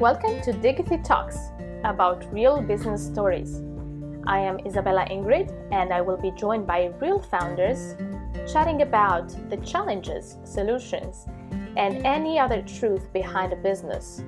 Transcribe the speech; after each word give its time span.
Welcome 0.00 0.40
to 0.42 0.52
Diggity 0.52 0.98
Talks 0.98 1.50
about 1.82 2.32
real 2.32 2.62
business 2.62 3.04
stories. 3.04 3.64
I 4.28 4.38
am 4.38 4.60
Isabella 4.64 5.04
Ingrid 5.10 5.52
and 5.72 5.92
I 5.92 6.00
will 6.02 6.16
be 6.16 6.30
joined 6.30 6.68
by 6.68 6.92
real 7.00 7.18
founders 7.18 7.96
chatting 8.46 8.82
about 8.82 9.28
the 9.50 9.56
challenges, 9.56 10.36
solutions, 10.44 11.26
and 11.76 12.06
any 12.06 12.38
other 12.38 12.62
truth 12.62 13.12
behind 13.12 13.52
a 13.52 13.56
business. 13.56 14.22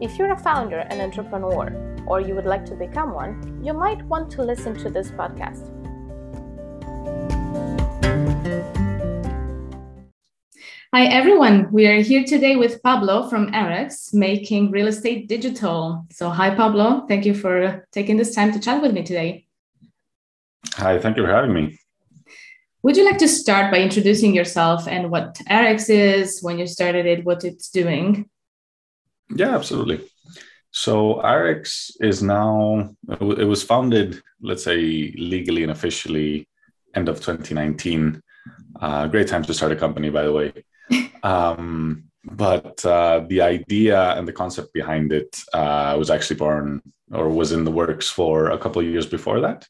If 0.00 0.16
you're 0.16 0.32
a 0.32 0.38
founder, 0.38 0.78
an 0.78 1.02
entrepreneur, 1.02 1.70
or 2.06 2.22
you 2.22 2.34
would 2.34 2.46
like 2.46 2.64
to 2.64 2.74
become 2.74 3.12
one, 3.12 3.60
you 3.62 3.74
might 3.74 4.02
want 4.06 4.30
to 4.30 4.42
listen 4.42 4.74
to 4.78 4.88
this 4.88 5.10
podcast. 5.10 5.81
Hi, 10.94 11.06
everyone. 11.06 11.72
We 11.72 11.86
are 11.86 12.02
here 12.02 12.22
today 12.22 12.56
with 12.56 12.82
Pablo 12.82 13.26
from 13.30 13.50
Arex, 13.52 14.12
making 14.12 14.72
real 14.72 14.88
estate 14.88 15.26
digital. 15.26 16.04
So, 16.10 16.28
hi, 16.28 16.54
Pablo. 16.54 17.06
Thank 17.08 17.24
you 17.24 17.32
for 17.32 17.86
taking 17.92 18.18
this 18.18 18.34
time 18.34 18.52
to 18.52 18.60
chat 18.60 18.82
with 18.82 18.92
me 18.92 19.02
today. 19.02 19.46
Hi, 20.74 20.98
thank 20.98 21.16
you 21.16 21.24
for 21.24 21.32
having 21.32 21.54
me. 21.54 21.78
Would 22.82 22.98
you 22.98 23.06
like 23.06 23.16
to 23.20 23.26
start 23.26 23.72
by 23.72 23.78
introducing 23.78 24.34
yourself 24.34 24.86
and 24.86 25.10
what 25.10 25.36
Arex 25.48 25.88
is, 25.88 26.42
when 26.42 26.58
you 26.58 26.66
started 26.66 27.06
it, 27.06 27.24
what 27.24 27.42
it's 27.42 27.70
doing? 27.70 28.28
Yeah, 29.34 29.54
absolutely. 29.54 30.06
So 30.72 31.22
Arex 31.24 31.92
is 32.02 32.22
now, 32.22 32.94
it 33.08 33.48
was 33.48 33.62
founded, 33.62 34.20
let's 34.42 34.64
say, 34.64 35.14
legally 35.16 35.62
and 35.62 35.72
officially 35.72 36.46
end 36.94 37.08
of 37.08 37.16
2019. 37.16 38.20
Uh, 38.78 39.06
great 39.08 39.28
time 39.28 39.42
to 39.44 39.54
start 39.54 39.72
a 39.72 39.76
company, 39.76 40.10
by 40.10 40.24
the 40.24 40.32
way. 40.32 40.52
Um, 41.22 42.04
but 42.24 42.84
uh, 42.86 43.24
the 43.28 43.40
idea 43.40 44.12
and 44.12 44.26
the 44.26 44.32
concept 44.32 44.72
behind 44.72 45.12
it 45.12 45.42
uh, 45.52 45.94
was 45.98 46.10
actually 46.10 46.36
born 46.36 46.80
or 47.12 47.28
was 47.28 47.52
in 47.52 47.64
the 47.64 47.70
works 47.70 48.08
for 48.08 48.50
a 48.50 48.58
couple 48.58 48.80
of 48.80 48.88
years 48.88 49.06
before 49.06 49.40
that. 49.40 49.66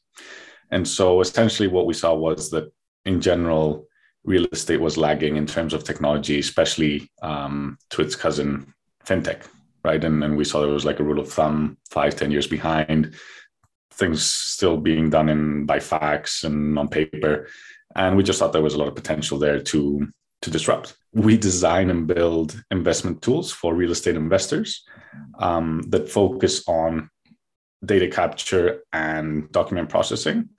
And 0.71 0.87
so 0.87 1.21
essentially, 1.21 1.67
what 1.67 1.85
we 1.85 1.93
saw 1.93 2.13
was 2.13 2.49
that 2.51 2.71
in 3.05 3.21
general, 3.21 3.87
real 4.23 4.45
estate 4.51 4.79
was 4.79 4.97
lagging 4.97 5.35
in 5.35 5.45
terms 5.45 5.73
of 5.73 5.83
technology, 5.83 6.39
especially 6.39 7.11
um, 7.21 7.77
to 7.89 8.01
its 8.01 8.15
cousin 8.15 8.73
fintech, 9.05 9.43
right? 9.83 10.03
And, 10.03 10.23
and 10.23 10.37
we 10.37 10.45
saw 10.45 10.61
there 10.61 10.69
was 10.69 10.85
like 10.85 10.99
a 10.99 11.03
rule 11.03 11.19
of 11.19 11.31
thumb, 11.31 11.77
five, 11.89 12.15
ten 12.15 12.31
years 12.31 12.47
behind, 12.47 13.13
things 13.91 14.25
still 14.25 14.77
being 14.77 15.09
done 15.09 15.29
in 15.29 15.65
by 15.65 15.79
fax 15.79 16.43
and 16.43 16.79
on 16.79 16.87
paper. 16.87 17.47
And 17.95 18.15
we 18.15 18.23
just 18.23 18.39
thought 18.39 18.53
there 18.53 18.61
was 18.61 18.73
a 18.73 18.77
lot 18.77 18.87
of 18.87 18.95
potential 18.95 19.37
there 19.37 19.59
to 19.59 20.07
to 20.43 20.51
disrupt. 20.51 20.97
We 21.13 21.37
design 21.37 21.89
and 21.89 22.07
build 22.07 22.63
investment 22.71 23.21
tools 23.21 23.51
for 23.51 23.73
real 23.73 23.91
estate 23.91 24.15
investors 24.15 24.83
um, 25.39 25.81
that 25.89 26.09
focus 26.09 26.63
on 26.67 27.09
data 27.83 28.07
capture 28.07 28.81
and 28.93 29.51
document 29.51 29.89
processing 29.89 30.49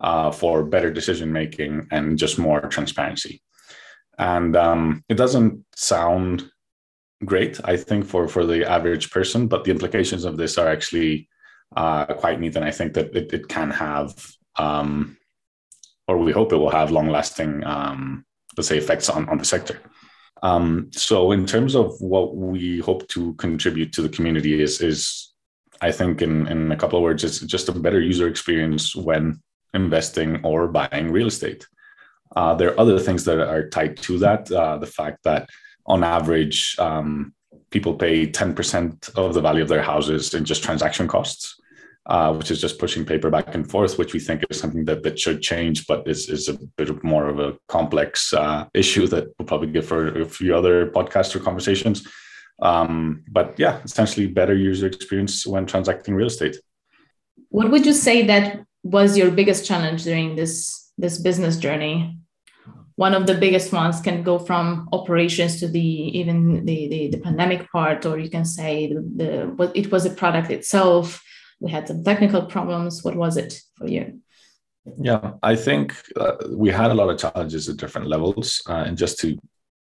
uh, 0.00 0.30
for 0.30 0.64
better 0.64 0.90
decision 0.90 1.32
making 1.32 1.88
and 1.90 2.18
just 2.18 2.38
more 2.38 2.60
transparency. 2.62 3.42
And 4.18 4.56
um, 4.56 5.04
it 5.08 5.16
doesn't 5.16 5.64
sound 5.74 6.50
great, 7.24 7.60
I 7.64 7.76
think, 7.76 8.06
for 8.06 8.28
for 8.28 8.46
the 8.46 8.68
average 8.68 9.10
person, 9.10 9.48
but 9.48 9.64
the 9.64 9.70
implications 9.70 10.24
of 10.24 10.36
this 10.36 10.58
are 10.58 10.68
actually 10.68 11.28
uh, 11.76 12.06
quite 12.06 12.40
neat, 12.40 12.56
and 12.56 12.64
I 12.64 12.70
think 12.70 12.94
that 12.94 13.14
it, 13.16 13.32
it 13.32 13.48
can 13.48 13.70
have, 13.70 14.14
um, 14.56 15.16
or 16.08 16.18
we 16.18 16.32
hope 16.32 16.52
it 16.52 16.56
will 16.56 16.70
have, 16.70 16.90
long 16.90 17.08
lasting 17.08 17.64
um, 17.64 18.24
let's 18.56 18.68
say 18.68 18.78
effects 18.78 19.08
on, 19.08 19.28
on 19.28 19.38
the 19.38 19.44
sector. 19.44 19.80
Um, 20.42 20.90
so 20.92 21.32
in 21.32 21.46
terms 21.46 21.74
of 21.74 21.98
what 22.00 22.36
we 22.36 22.80
hope 22.80 23.08
to 23.08 23.34
contribute 23.34 23.92
to 23.94 24.02
the 24.02 24.08
community 24.08 24.60
is 24.60 24.80
is 24.80 25.32
I 25.80 25.92
think 25.92 26.22
in, 26.22 26.46
in 26.46 26.72
a 26.72 26.76
couple 26.76 26.98
of 26.98 27.02
words, 27.02 27.22
it's 27.22 27.40
just 27.40 27.68
a 27.68 27.72
better 27.72 28.00
user 28.00 28.28
experience 28.28 28.96
when 28.96 29.42
investing 29.74 30.42
or 30.44 30.68
buying 30.68 31.12
real 31.12 31.26
estate. 31.26 31.66
Uh, 32.34 32.54
there 32.54 32.70
are 32.70 32.80
other 32.80 32.98
things 32.98 33.24
that 33.24 33.38
are 33.40 33.68
tied 33.68 33.96
to 33.98 34.18
that. 34.18 34.50
Uh, 34.50 34.78
the 34.78 34.86
fact 34.86 35.22
that 35.24 35.48
on 35.86 36.02
average, 36.02 36.76
um, 36.78 37.34
people 37.70 37.94
pay 37.94 38.26
10% 38.26 39.14
of 39.16 39.34
the 39.34 39.40
value 39.40 39.62
of 39.62 39.68
their 39.68 39.82
houses 39.82 40.34
in 40.34 40.44
just 40.44 40.62
transaction 40.62 41.06
costs 41.06 41.60
uh, 42.06 42.32
which 42.32 42.50
is 42.50 42.60
just 42.60 42.78
pushing 42.78 43.04
paper 43.04 43.30
back 43.30 43.54
and 43.54 43.68
forth, 43.68 43.98
which 43.98 44.12
we 44.12 44.20
think 44.20 44.44
is 44.48 44.60
something 44.60 44.84
that, 44.84 45.02
that 45.02 45.18
should 45.18 45.42
change, 45.42 45.86
but 45.86 46.06
is, 46.06 46.28
is 46.28 46.48
a 46.48 46.56
bit 46.76 47.02
more 47.02 47.28
of 47.28 47.40
a 47.40 47.56
complex 47.68 48.32
uh, 48.32 48.64
issue 48.74 49.06
that 49.08 49.24
we'll 49.38 49.46
probably 49.46 49.68
give 49.68 49.86
for 49.86 50.20
a 50.20 50.24
few 50.24 50.56
other 50.56 50.86
podcasts 50.86 51.34
or 51.34 51.40
conversations. 51.40 52.06
Um, 52.62 53.24
but 53.28 53.58
yeah, 53.58 53.82
essentially 53.82 54.28
better 54.28 54.54
user 54.54 54.86
experience 54.86 55.46
when 55.46 55.66
transacting 55.66 56.14
real 56.14 56.28
estate. 56.28 56.56
What 57.48 57.70
would 57.70 57.84
you 57.84 57.92
say 57.92 58.24
that 58.26 58.64
was 58.82 59.18
your 59.18 59.30
biggest 59.30 59.66
challenge 59.66 60.04
during 60.04 60.36
this 60.36 60.92
this 60.96 61.18
business 61.18 61.56
journey? 61.56 62.18
One 62.94 63.12
of 63.12 63.26
the 63.26 63.34
biggest 63.34 63.72
ones 63.72 64.00
can 64.00 64.22
go 64.22 64.38
from 64.38 64.88
operations 64.92 65.60
to 65.60 65.68
the 65.68 65.80
even 66.18 66.64
the 66.64 66.88
the, 66.88 67.08
the 67.08 67.18
pandemic 67.18 67.70
part, 67.70 68.06
or 68.06 68.18
you 68.18 68.30
can 68.30 68.44
say 68.44 68.86
the, 68.86 69.00
the 69.16 69.72
it 69.74 69.92
was 69.92 70.06
a 70.06 70.10
product 70.10 70.50
itself 70.50 71.22
we 71.60 71.70
had 71.70 71.88
some 71.88 72.04
technical 72.04 72.46
problems. 72.46 73.02
What 73.02 73.16
was 73.16 73.36
it 73.36 73.60
for 73.76 73.88
you? 73.88 74.20
Yeah 74.98 75.32
i 75.42 75.56
think 75.56 75.94
uh, 76.16 76.36
we 76.50 76.70
had 76.70 76.90
a 76.90 76.94
lot 76.94 77.08
of 77.08 77.18
challenges 77.18 77.68
at 77.68 77.76
different 77.76 78.06
levels 78.06 78.62
uh, 78.68 78.84
and 78.86 78.96
just 78.96 79.18
to 79.20 79.36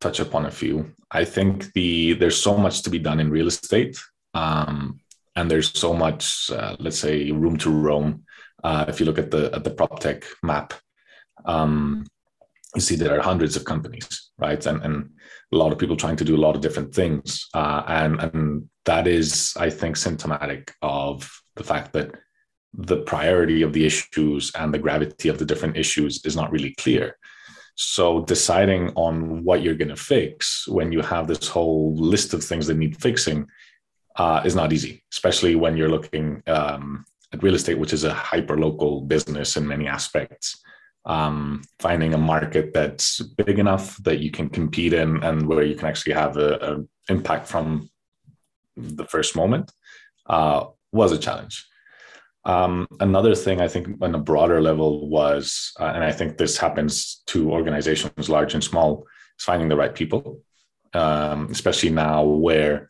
touch 0.01 0.21
upon 0.21 0.47
a 0.47 0.51
few 0.51 0.93
i 1.11 1.25
think 1.25 1.73
the 1.73 2.13
there's 2.15 2.41
so 2.41 2.57
much 2.57 2.83
to 2.83 2.91
be 2.91 2.99
done 2.99 3.21
in 3.21 3.31
real 3.31 3.49
estate 3.49 3.99
um, 4.35 5.01
and 5.35 5.51
there's 5.51 5.77
so 5.79 5.93
much 5.93 6.51
uh, 6.51 6.77
let's 6.79 6.99
say 6.99 7.31
room 7.33 7.57
to 7.57 7.71
roam 7.71 8.23
uh, 8.63 8.85
if 8.89 9.01
you 9.01 9.07
look 9.07 9.19
at 9.19 9.31
the 9.31 9.51
at 9.55 9.65
the 9.65 9.71
prop 9.71 9.99
tech 9.99 10.25
map 10.43 10.73
um, 11.47 12.07
you 12.75 12.81
see 12.81 12.97
there 12.97 13.19
are 13.19 13.23
hundreds 13.23 13.57
of 13.57 13.65
companies 13.65 14.31
right? 14.39 14.67
And 14.67 14.83
and 14.83 15.11
a 15.53 15.57
lot 15.57 15.73
of 15.73 15.79
people 15.79 15.97
trying 15.97 16.17
to 16.17 16.25
do 16.25 16.37
a 16.37 16.45
lot 16.45 16.55
of 16.55 16.61
different 16.61 16.95
things 16.95 17.49
uh, 17.55 17.83
and 17.87 18.21
and 18.21 18.69
that 18.85 19.07
is 19.07 19.55
i 19.59 19.71
think 19.71 19.97
symptomatic 19.97 20.75
of 20.83 21.29
the 21.57 21.65
fact 21.65 21.93
that 21.93 22.13
the 22.75 22.99
priority 22.99 23.63
of 23.63 23.73
the 23.73 23.87
issues 23.87 24.53
and 24.55 24.73
the 24.73 24.79
gravity 24.79 25.29
of 25.29 25.39
the 25.39 25.45
different 25.45 25.77
issues 25.77 26.25
is 26.25 26.37
not 26.37 26.53
really 26.53 26.75
clear. 26.75 27.17
So 27.75 28.23
deciding 28.25 28.91
on 28.95 29.45
what 29.45 29.63
you're 29.63 29.75
going 29.75 29.89
to 29.89 29.97
fix 29.97 30.67
when 30.69 30.93
you 30.93 31.01
have 31.03 31.27
this 31.27 31.49
whole 31.49 31.95
list 31.95 32.33
of 32.35 32.43
things 32.45 32.67
that 32.67 32.77
need 32.77 33.01
fixing 33.01 33.47
uh, 34.17 34.43
is 34.45 34.55
not 34.55 34.73
easy, 34.73 35.05
especially 35.13 35.57
when 35.57 35.77
you're 35.77 35.91
looking 35.91 36.43
um, 36.47 37.05
at 37.33 37.43
real 37.43 37.55
estate, 37.55 37.79
which 37.79 37.93
is 37.93 38.05
a 38.05 38.15
hyper 38.15 38.59
local 38.59 39.03
business 39.03 39.57
in 39.57 39.67
many 39.67 39.87
aspects. 39.87 40.63
Um, 41.05 41.63
finding 41.79 42.15
a 42.15 42.19
market 42.19 42.73
that's 42.75 43.21
big 43.21 43.59
enough 43.61 43.97
that 43.99 44.19
you 44.19 44.33
can 44.33 44.49
compete 44.49 44.93
in 44.93 45.23
and 45.23 45.47
where 45.47 45.63
you 45.63 45.77
can 45.77 45.87
actually 45.87 46.15
have 46.15 46.37
an 46.37 46.89
impact 47.09 47.47
from 47.47 47.89
the 48.77 49.05
first 49.05 49.37
moment 49.37 49.71
uh, 50.29 50.67
was 50.93 51.13
a 51.13 51.19
challenge. 51.19 51.67
Um, 52.45 52.87
another 53.01 53.35
thing 53.35 53.61
I 53.61 53.69
think 53.69 53.89
on 54.01 54.15
a 54.15 54.21
broader 54.21 54.63
level 54.63 55.09
was, 55.09 55.73
uh, 55.81 55.93
and 55.95 56.05
I 56.05 56.13
think 56.13 56.39
this 56.39 56.57
happens 56.57 57.23
to 57.27 57.51
organizations 57.51 58.29
large 58.29 58.55
and 58.55 58.63
small, 58.63 59.05
is 59.39 59.45
finding 59.45 59.69
the 59.69 59.77
right 59.77 59.95
people, 59.95 60.41
um, 60.95 61.49
especially 61.51 61.91
now 61.91 62.23
where 62.23 62.89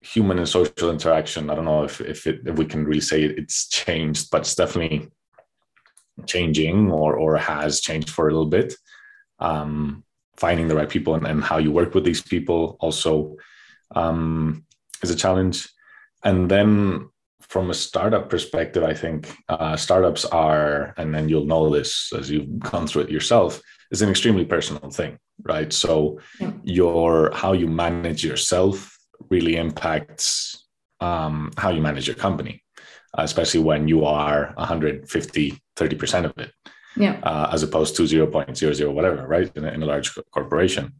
human 0.00 0.38
and 0.38 0.48
social 0.48 0.90
interaction. 0.90 1.50
I 1.50 1.54
don't 1.54 1.64
know 1.64 1.84
if 1.84 2.00
if, 2.00 2.26
it, 2.26 2.40
if 2.46 2.56
we 2.56 2.66
can 2.66 2.84
really 2.84 3.00
say 3.00 3.22
it's 3.22 3.68
changed, 3.68 4.30
but 4.30 4.42
it's 4.42 4.56
definitely 4.56 5.08
changing 6.26 6.90
or 6.90 7.14
or 7.16 7.36
has 7.36 7.80
changed 7.80 8.10
for 8.10 8.28
a 8.28 8.32
little 8.32 8.50
bit. 8.50 8.74
Um, 9.38 10.04
finding 10.36 10.68
the 10.68 10.74
right 10.74 10.88
people 10.88 11.14
and, 11.14 11.26
and 11.26 11.44
how 11.44 11.58
you 11.58 11.70
work 11.70 11.94
with 11.94 12.04
these 12.04 12.22
people 12.22 12.76
also 12.80 13.36
um, 13.94 14.64
is 15.02 15.10
a 15.10 15.16
challenge. 15.16 15.68
And 16.24 16.50
then 16.50 17.08
from 17.48 17.70
a 17.70 17.74
startup 17.74 18.30
perspective, 18.30 18.82
I 18.82 18.94
think 18.94 19.34
uh, 19.48 19.76
startups 19.76 20.24
are, 20.24 20.94
and 20.96 21.14
then 21.14 21.28
you'll 21.28 21.46
know 21.46 21.70
this 21.70 22.12
as 22.12 22.30
you've 22.30 22.58
gone 22.58 22.86
through 22.86 23.02
it 23.02 23.10
yourself, 23.10 23.60
is 23.90 24.02
an 24.02 24.10
extremely 24.10 24.44
personal 24.44 24.90
thing, 24.90 25.18
right? 25.42 25.72
So 25.72 26.20
yeah. 26.40 26.52
your 26.64 27.30
how 27.34 27.52
you 27.52 27.66
manage 27.66 28.24
yourself 28.24 28.96
really 29.30 29.56
impacts 29.56 30.66
um, 31.00 31.52
how 31.56 31.70
you 31.70 31.80
manage 31.80 32.06
your 32.06 32.16
company, 32.16 32.62
uh, 33.16 33.22
especially 33.22 33.60
when 33.60 33.88
you 33.88 34.04
are 34.04 34.52
150, 34.56 35.62
30% 35.76 36.24
of 36.24 36.38
it, 36.38 36.52
yeah. 36.96 37.18
Uh, 37.22 37.50
as 37.52 37.62
opposed 37.62 37.96
to 37.96 38.02
0.00 38.02 38.92
whatever, 38.92 39.26
right? 39.26 39.50
In 39.56 39.64
a, 39.64 39.70
in 39.70 39.82
a 39.82 39.86
large 39.86 40.16
corporation. 40.30 40.92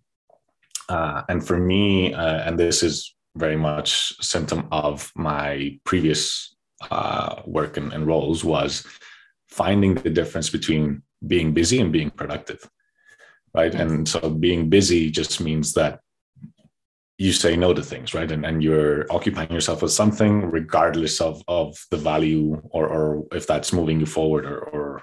Uh, 0.88 1.22
and 1.28 1.46
for 1.46 1.56
me, 1.56 2.12
uh, 2.12 2.42
and 2.46 2.58
this 2.58 2.82
is 2.82 3.14
very 3.36 3.56
much 3.56 4.14
symptom 4.24 4.68
of 4.70 5.10
my 5.16 5.78
previous 5.84 6.54
uh, 6.90 7.42
work 7.46 7.76
and, 7.76 7.92
and, 7.92 8.06
roles 8.06 8.44
was 8.44 8.86
finding 9.48 9.94
the 9.94 10.10
difference 10.10 10.50
between 10.50 11.02
being 11.26 11.54
busy 11.54 11.80
and 11.80 11.92
being 11.92 12.10
productive 12.10 12.68
right 13.54 13.72
yes. 13.72 13.82
and 13.82 14.08
so 14.08 14.28
being 14.28 14.68
busy 14.68 15.10
just 15.10 15.40
means 15.40 15.72
that 15.72 16.00
you 17.18 17.32
say 17.32 17.56
no 17.56 17.72
to 17.72 17.82
things, 17.82 18.12
right? 18.12 18.30
And, 18.30 18.44
and 18.44 18.62
you're 18.62 19.10
occupying 19.12 19.52
yourself 19.52 19.82
with 19.82 19.92
something 19.92 20.50
regardless 20.50 21.20
of, 21.20 21.42
of 21.46 21.78
the 21.90 21.96
value 21.96 22.60
or, 22.70 22.88
or 22.88 23.26
if 23.32 23.46
that's 23.46 23.72
moving 23.72 24.00
you 24.00 24.06
forward 24.06 24.44
or, 24.44 24.58
or, 24.58 25.02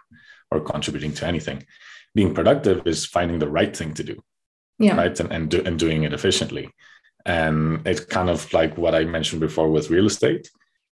or 0.52 0.60
contributing 0.60 1.14
to 1.14 1.26
anything. 1.26 1.66
Being 2.14 2.34
productive 2.34 2.86
is 2.86 3.06
finding 3.06 3.40
the 3.40 3.50
right 3.50 3.76
thing 3.76 3.94
to 3.94 4.04
do. 4.04 4.22
Yeah. 4.78 4.98
Right. 4.98 5.18
And, 5.18 5.32
and, 5.32 5.50
do, 5.50 5.64
and 5.66 5.80
doing 5.80 6.04
it 6.04 6.12
efficiently. 6.12 6.70
And 7.26 7.86
it's 7.88 8.06
kind 8.06 8.30
of 8.30 8.52
like 8.54 8.78
what 8.78 8.96
I 8.96 9.04
mentioned 9.04 9.42
before 9.42 9.70
with 9.70 9.90
real 9.90 10.08
estate. 10.08 10.50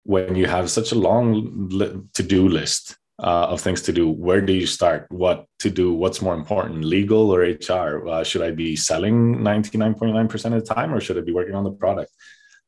When 0.04 0.36
you 0.36 0.46
have 0.46 0.70
such 0.70 0.92
a 0.92 0.96
long 0.96 1.70
to 2.14 2.24
do 2.24 2.48
list 2.48 2.96
uh, 3.20 3.48
of 3.50 3.62
things 3.62 3.82
to 3.84 3.94
do. 3.94 4.10
Where 4.10 4.42
do 4.42 4.54
you 4.54 4.68
start? 4.68 5.08
What 5.10 5.48
to 5.60 5.70
do? 5.70 5.94
What's 5.94 6.22
more 6.22 6.34
important, 6.34 6.84
legal 6.84 7.32
or 7.32 7.42
HR? 7.42 8.08
Uh, 8.08 8.24
should 8.24 8.42
I 8.42 8.52
be 8.52 8.76
selling 8.76 9.38
99.9% 9.38 10.46
of 10.46 10.52
the 10.52 10.74
time 10.74 10.94
or 10.94 11.00
should 11.00 11.18
I 11.18 11.22
be 11.22 11.32
working 11.32 11.56
on 11.56 11.64
the 11.64 11.72
product? 11.72 12.12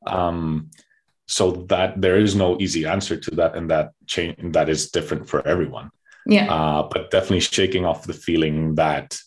Um, 0.05 0.69
so 1.27 1.51
that 1.67 1.99
there 1.99 2.17
is 2.17 2.35
no 2.35 2.57
easy 2.61 2.85
answer 2.85 3.17
to 3.17 3.31
that, 3.31 3.55
and 3.55 3.69
that 3.69 3.91
change 4.05 4.37
that 4.53 4.69
is 4.69 4.91
different 4.91 5.27
for 5.27 5.45
everyone. 5.45 5.91
Yeah. 6.25 6.53
Uh, 6.53 6.87
but 6.89 7.11
definitely 7.11 7.41
shaking 7.41 7.83
off 7.83 8.07
the 8.07 8.13
feeling 8.13 8.75
that 8.75 9.19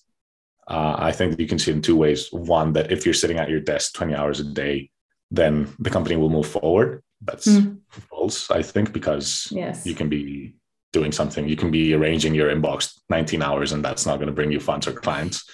uh, 0.70 0.94
I 0.98 1.10
think 1.10 1.38
you 1.40 1.48
can 1.48 1.58
see 1.58 1.72
in 1.72 1.82
two 1.82 1.96
ways. 1.96 2.32
One, 2.32 2.72
that 2.74 2.92
if 2.92 3.04
you're 3.04 3.12
sitting 3.12 3.38
at 3.38 3.50
your 3.50 3.60
desk 3.60 3.92
20 3.94 4.14
hours 4.14 4.38
a 4.38 4.44
day, 4.44 4.88
then 5.32 5.68
the 5.80 5.90
company 5.90 6.16
will 6.16 6.30
move 6.30 6.46
forward. 6.46 7.02
That's 7.20 7.48
mm. 7.48 7.78
false, 8.08 8.50
I 8.50 8.62
think, 8.62 8.92
because 8.92 9.48
yes. 9.50 9.84
you 9.84 9.94
can 9.94 10.08
be 10.08 10.54
doing 10.92 11.10
something. 11.10 11.48
You 11.48 11.56
can 11.56 11.72
be 11.72 11.92
arranging 11.92 12.34
your 12.34 12.54
inbox 12.54 13.00
19 13.10 13.42
hours, 13.42 13.72
and 13.72 13.84
that's 13.84 14.06
not 14.06 14.16
going 14.16 14.28
to 14.28 14.32
bring 14.32 14.52
you 14.52 14.60
funds 14.60 14.86
or 14.86 14.92
clients, 14.92 15.44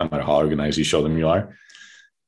no 0.00 0.08
matter 0.10 0.24
how 0.24 0.36
organized 0.36 0.76
you 0.76 0.84
show 0.84 1.02
them 1.02 1.16
you 1.16 1.28
are. 1.28 1.56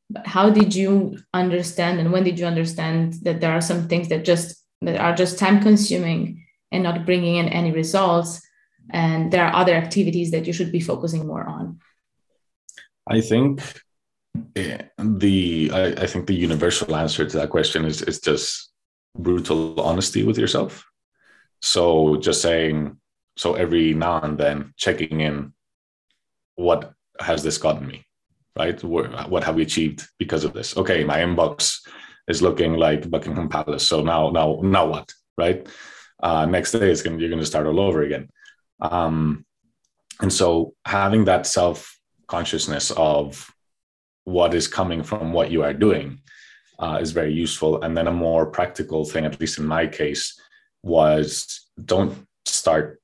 But 0.09 0.27
how 0.27 0.51
did 0.51 0.73
you 0.73 1.19
understand, 1.35 1.99
and 1.99 2.13
when 2.13 2.23
did 2.23 2.39
you 2.39 2.47
understand 2.47 3.15
that 3.25 3.41
there 3.41 3.53
are 3.53 3.61
some 3.61 3.89
things 3.89 4.09
that 4.09 4.25
just 4.25 4.63
that 4.83 5.01
are 5.01 5.15
just 5.15 5.39
time 5.39 5.61
consuming 5.61 6.45
and 6.71 6.85
not 6.85 7.07
bringing 7.07 7.37
in 7.37 7.49
any 7.49 7.73
results, 7.73 8.41
and 8.91 9.33
there 9.33 9.45
are 9.45 9.55
other 9.55 9.75
activities 9.75 10.31
that 10.31 10.47
you 10.47 10.53
should 10.53 10.71
be 10.71 10.81
focusing 10.81 11.27
more 11.27 11.45
on? 11.45 11.81
I 13.07 13.21
think 13.21 13.63
eh, 14.55 14.83
the 14.99 15.71
I, 15.73 15.85
I 16.03 16.07
think 16.07 16.27
the 16.27 16.35
universal 16.35 16.95
answer 16.97 17.27
to 17.27 17.37
that 17.39 17.51
question 17.51 17.85
is 17.85 18.03
is 18.03 18.21
just 18.21 18.73
brutal 19.17 19.81
honesty 19.81 20.25
with 20.25 20.39
yourself 20.39 20.85
so 21.63 22.17
just 22.17 22.43
saying, 22.43 22.97
so 23.37 23.55
every 23.55 23.95
now 23.95 24.21
and 24.21 24.39
then 24.39 24.73
checking 24.77 25.21
in, 25.21 25.53
what 26.55 26.93
has 27.21 27.43
this 27.43 27.59
gotten 27.59 27.87
me? 27.87 28.07
Right? 28.57 28.83
What 28.83 29.45
have 29.45 29.57
we 29.57 29.63
achieved 29.63 30.07
because 30.19 30.45
of 30.45 30.53
this? 30.53 30.77
Okay, 30.77 31.05
my 31.05 31.19
inbox 31.19 31.81
is 32.29 32.41
looking 32.41 32.75
like 32.75 33.11
Buckingham 33.11 33.49
Palace. 33.49 33.87
So 33.87 34.03
now, 34.03 34.31
now, 34.31 34.61
now 34.63 34.87
what? 34.87 35.13
Right? 35.37 35.67
Uh, 36.23 36.47
next 36.47 36.73
day, 36.73 36.91
it's 36.91 37.03
gonna, 37.03 37.19
you're 37.19 37.29
going 37.29 37.41
to 37.41 37.47
start 37.47 37.67
all 37.67 37.81
over 37.81 38.03
again. 38.03 38.31
Um, 38.81 39.45
and 40.21 40.33
so 40.33 40.75
having 40.87 41.27
that 41.27 41.47
self 41.47 41.96
consciousness 42.29 42.91
of 42.97 43.51
what 44.25 44.55
is 44.55 44.67
coming 44.69 45.03
from 45.03 45.33
what 45.33 45.51
you 45.51 45.63
are 45.63 45.73
doing 45.73 46.21
uh, 46.79 46.99
is 47.01 47.13
very 47.13 47.33
useful. 47.33 47.83
And 47.83 47.97
then 47.97 48.09
a 48.09 48.13
more 48.13 48.47
practical 48.47 49.05
thing, 49.05 49.25
at 49.25 49.41
least 49.41 49.59
in 49.59 49.67
my 49.67 49.87
case, 49.87 50.39
was 50.83 51.69
don't 51.85 52.27
start 52.45 53.01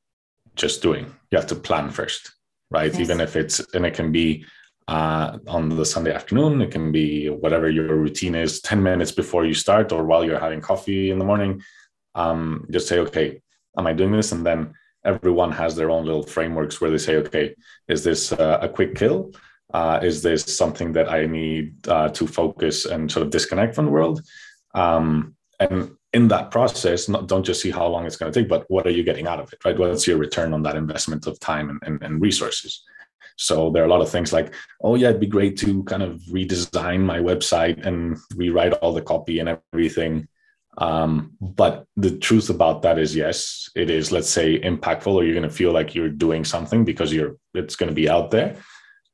just 0.57 0.83
doing. 0.83 1.07
You 1.31 1.39
have 1.39 1.47
to 1.49 1.55
plan 1.55 1.91
first, 1.91 2.33
right? 2.71 2.93
Yes. 2.93 3.01
Even 3.01 3.21
if 3.21 3.37
it's, 3.37 3.61
and 3.75 3.87
it 3.87 3.95
can 3.95 4.13
be 4.13 4.45
uh, 4.89 5.39
on 5.47 5.69
the 5.69 5.87
Sunday 5.87 6.13
afternoon, 6.13 6.61
it 6.61 6.71
can 6.71 6.93
be 6.93 7.29
whatever 7.29 7.71
your 7.71 7.95
routine 7.97 8.35
is 8.35 8.61
10 8.61 8.83
minutes 8.83 9.13
before 9.13 9.47
you 9.47 9.55
start 9.55 9.93
or 9.93 10.05
while 10.05 10.25
you're 10.25 10.41
having 10.41 10.61
coffee 10.61 11.11
in 11.11 11.19
the 11.19 11.25
morning. 11.25 11.63
Um, 12.15 12.67
just 12.71 12.89
say, 12.89 12.99
okay, 12.99 13.41
am 13.79 13.87
I 13.87 13.93
doing 13.93 14.13
this? 14.13 14.33
And 14.33 14.45
then 14.45 14.75
everyone 15.05 15.53
has 15.53 15.75
their 15.77 15.91
own 15.91 16.05
little 16.05 16.23
frameworks 16.23 16.81
where 16.81 16.91
they 16.91 16.99
say, 16.99 17.17
okay, 17.17 17.55
is 17.89 18.05
this 18.05 18.33
uh, 18.33 18.59
a 18.61 18.69
quick 18.69 18.95
kill? 18.95 19.33
Uh, 19.73 20.01
is 20.03 20.23
this 20.23 20.45
something 20.45 20.93
that 20.93 21.11
I 21.11 21.27
need 21.27 21.89
uh, 21.89 22.09
to 22.11 22.27
focus 22.27 22.85
and 22.85 23.11
sort 23.11 23.25
of 23.25 23.31
disconnect 23.31 23.75
from 23.75 23.87
the 23.87 23.91
world? 23.91 24.21
Um, 24.75 25.35
and 25.61 25.97
in 26.13 26.29
that 26.29 26.51
process, 26.51 27.09
not, 27.09 27.27
don't 27.27 27.45
just 27.45 27.63
see 27.63 27.71
how 27.71 27.87
long 27.87 28.05
it's 28.05 28.17
going 28.17 28.31
to 28.31 28.39
take, 28.39 28.49
but 28.49 28.71
what 28.71 28.87
are 28.87 28.91
you 28.91 29.03
getting 29.03 29.27
out 29.27 29.41
of 29.41 29.53
it, 29.53 29.65
right? 29.65 29.79
What's 29.79 30.07
your 30.07 30.19
return 30.19 30.53
on 30.53 30.63
that 30.65 30.77
investment 30.77 31.27
of 31.27 31.41
time 31.41 31.71
and, 31.71 31.81
and, 31.85 32.03
and 32.03 32.21
resources? 32.21 32.83
So 33.37 33.71
there 33.71 33.83
are 33.83 33.87
a 33.87 33.91
lot 33.91 34.03
of 34.03 34.11
things 34.11 34.33
like, 34.33 34.55
oh 34.83 34.95
yeah, 34.95 35.09
it'd 35.09 35.21
be 35.21 35.27
great 35.27 35.57
to 35.59 35.83
kind 35.85 36.03
of 36.03 36.21
redesign 36.31 37.01
my 37.01 37.19
website 37.19 37.85
and 37.87 38.19
rewrite 38.37 38.75
all 38.75 38.93
the 38.93 39.03
copy 39.03 39.39
and 39.39 39.59
everything. 39.73 40.29
Um, 40.79 41.33
but 41.41 41.87
the 41.97 42.17
truth 42.19 42.49
about 42.49 42.83
that 42.83 42.99
is, 42.99 43.15
yes, 43.15 43.69
it 43.77 43.91
is, 43.91 44.11
let's 44.11 44.31
say, 44.31 44.59
impactful, 44.61 45.13
or 45.13 45.25
you're 45.25 45.35
going 45.35 45.49
to 45.49 45.55
feel 45.55 45.73
like 45.73 45.95
you're 45.95 46.09
doing 46.09 46.45
something 46.45 46.85
because 46.85 47.13
you're 47.13 47.37
it's 47.55 47.77
going 47.77 47.91
to 47.91 47.95
be 47.95 48.09
out 48.09 48.31
there. 48.31 48.57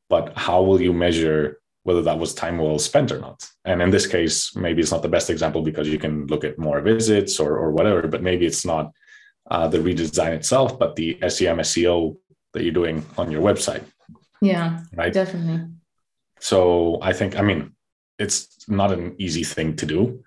But 0.08 0.36
how 0.36 0.62
will 0.62 0.80
you 0.80 0.92
measure 0.92 1.58
whether 1.88 2.02
that 2.02 2.18
was 2.18 2.34
time 2.34 2.58
well 2.58 2.78
spent 2.78 3.10
or 3.10 3.18
not. 3.18 3.48
And 3.64 3.80
in 3.80 3.88
this 3.88 4.06
case, 4.06 4.54
maybe 4.54 4.82
it's 4.82 4.92
not 4.92 5.00
the 5.00 5.08
best 5.08 5.30
example 5.30 5.62
because 5.62 5.88
you 5.88 5.98
can 5.98 6.26
look 6.26 6.44
at 6.44 6.58
more 6.58 6.82
visits 6.82 7.40
or, 7.40 7.56
or 7.56 7.70
whatever, 7.70 8.06
but 8.08 8.22
maybe 8.22 8.44
it's 8.44 8.66
not 8.66 8.92
uh, 9.50 9.68
the 9.68 9.78
redesign 9.78 10.32
itself, 10.32 10.78
but 10.78 10.96
the 10.96 11.18
SEM, 11.26 11.56
SEO 11.58 12.18
that 12.52 12.62
you're 12.62 12.74
doing 12.74 13.06
on 13.16 13.30
your 13.30 13.40
website. 13.40 13.84
Yeah, 14.42 14.80
right. 14.94 15.14
Definitely. 15.14 15.66
So 16.40 16.98
I 17.00 17.14
think, 17.14 17.38
I 17.38 17.42
mean, 17.42 17.72
it's 18.18 18.68
not 18.68 18.92
an 18.92 19.14
easy 19.18 19.42
thing 19.42 19.74
to 19.76 19.86
do. 19.86 20.22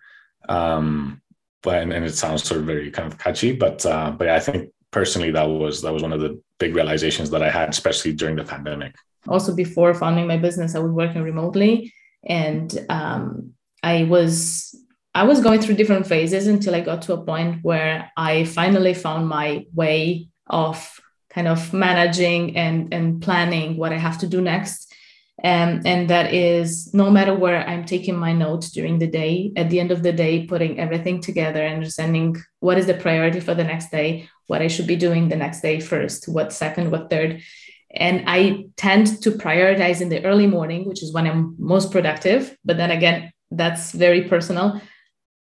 Um, 0.50 1.21
but, 1.62 1.82
and, 1.82 1.94
and 1.94 2.06
it 2.06 2.16
sounds 2.16 2.44
sort 2.44 2.60
of 2.60 2.66
very 2.66 2.92
kind 2.92 3.12
of 3.12 3.18
catchy, 3.18 3.52
but, 3.52 3.86
uh, 3.86 4.12
but 4.12 4.30
I 4.30 4.40
think 4.40 4.72
personally 4.92 5.32
that 5.32 5.44
was, 5.44 5.82
that 5.82 5.94
was 5.94 6.02
one 6.04 6.14
of 6.14 6.22
the 6.22 6.42
big 6.60 6.76
realizations 6.76 7.30
that 7.30 7.42
I 7.42 7.50
had, 7.50 7.70
especially 7.70 8.14
during 8.14 8.36
the 8.36 8.44
pandemic. 8.44 8.96
Also 9.28 9.56
before 9.56 9.94
founding 9.94 10.26
my 10.26 10.38
business 10.38 10.76
i 10.76 10.80
was 10.80 10.92
working 10.92 11.22
remotely 11.22 11.94
and 12.24 12.86
um, 12.90 13.54
i 13.84 14.04
was 14.04 14.76
i 15.14 15.24
was 15.24 15.42
going 15.42 15.62
through 15.62 15.76
different 15.76 16.08
phases 16.08 16.48
until 16.48 16.74
i 16.74 16.82
got 16.82 17.04
to 17.04 17.14
a 17.14 17.24
point 17.24 17.60
where 17.62 18.12
i 18.18 18.44
finally 18.46 18.94
found 18.94 19.28
my 19.28 19.66
way 19.74 20.28
of 20.48 21.00
kind 21.30 21.48
of 21.48 21.72
managing 21.74 22.58
and 22.58 22.94
and 22.94 23.22
planning 23.22 23.78
what 23.78 23.94
i 23.94 23.98
have 23.98 24.18
to 24.18 24.28
do 24.28 24.42
next 24.42 24.91
um, 25.44 25.82
and 25.86 26.10
that 26.10 26.34
is 26.34 26.94
no 26.94 27.10
matter 27.10 27.34
where 27.34 27.68
i'm 27.68 27.86
taking 27.86 28.16
my 28.16 28.34
notes 28.34 28.72
during 28.72 29.00
the 29.00 29.08
day 29.08 29.52
at 29.56 29.70
the 29.70 29.80
end 29.80 29.92
of 29.92 30.04
the 30.04 30.14
day 30.14 30.46
putting 30.46 30.80
everything 30.80 31.22
together 31.22 31.66
understanding 31.66 32.36
what 32.60 32.78
is 32.78 32.86
the 32.86 32.94
priority 32.94 33.40
for 33.40 33.54
the 33.54 33.64
next 33.64 33.92
day 33.92 34.28
what 34.48 34.62
i 34.62 34.68
should 34.68 34.88
be 34.88 34.96
doing 34.96 35.30
the 35.30 35.36
next 35.36 35.62
day 35.62 35.80
first 35.80 36.28
what 36.28 36.54
second 36.54 36.92
what 36.92 37.10
third 37.10 37.42
and 37.94 38.24
I 38.28 38.66
tend 38.78 39.22
to 39.24 39.32
prioritize 39.32 40.02
in 40.02 40.10
the 40.10 40.24
early 40.24 40.48
morning, 40.48 40.88
which 40.88 41.04
is 41.04 41.14
when 41.14 41.28
I'm 41.28 41.56
most 41.60 41.92
productive. 41.92 42.56
But 42.64 42.78
then 42.78 42.92
again, 42.92 43.32
that's 43.50 43.92
very 43.92 44.24
personal. 44.24 44.82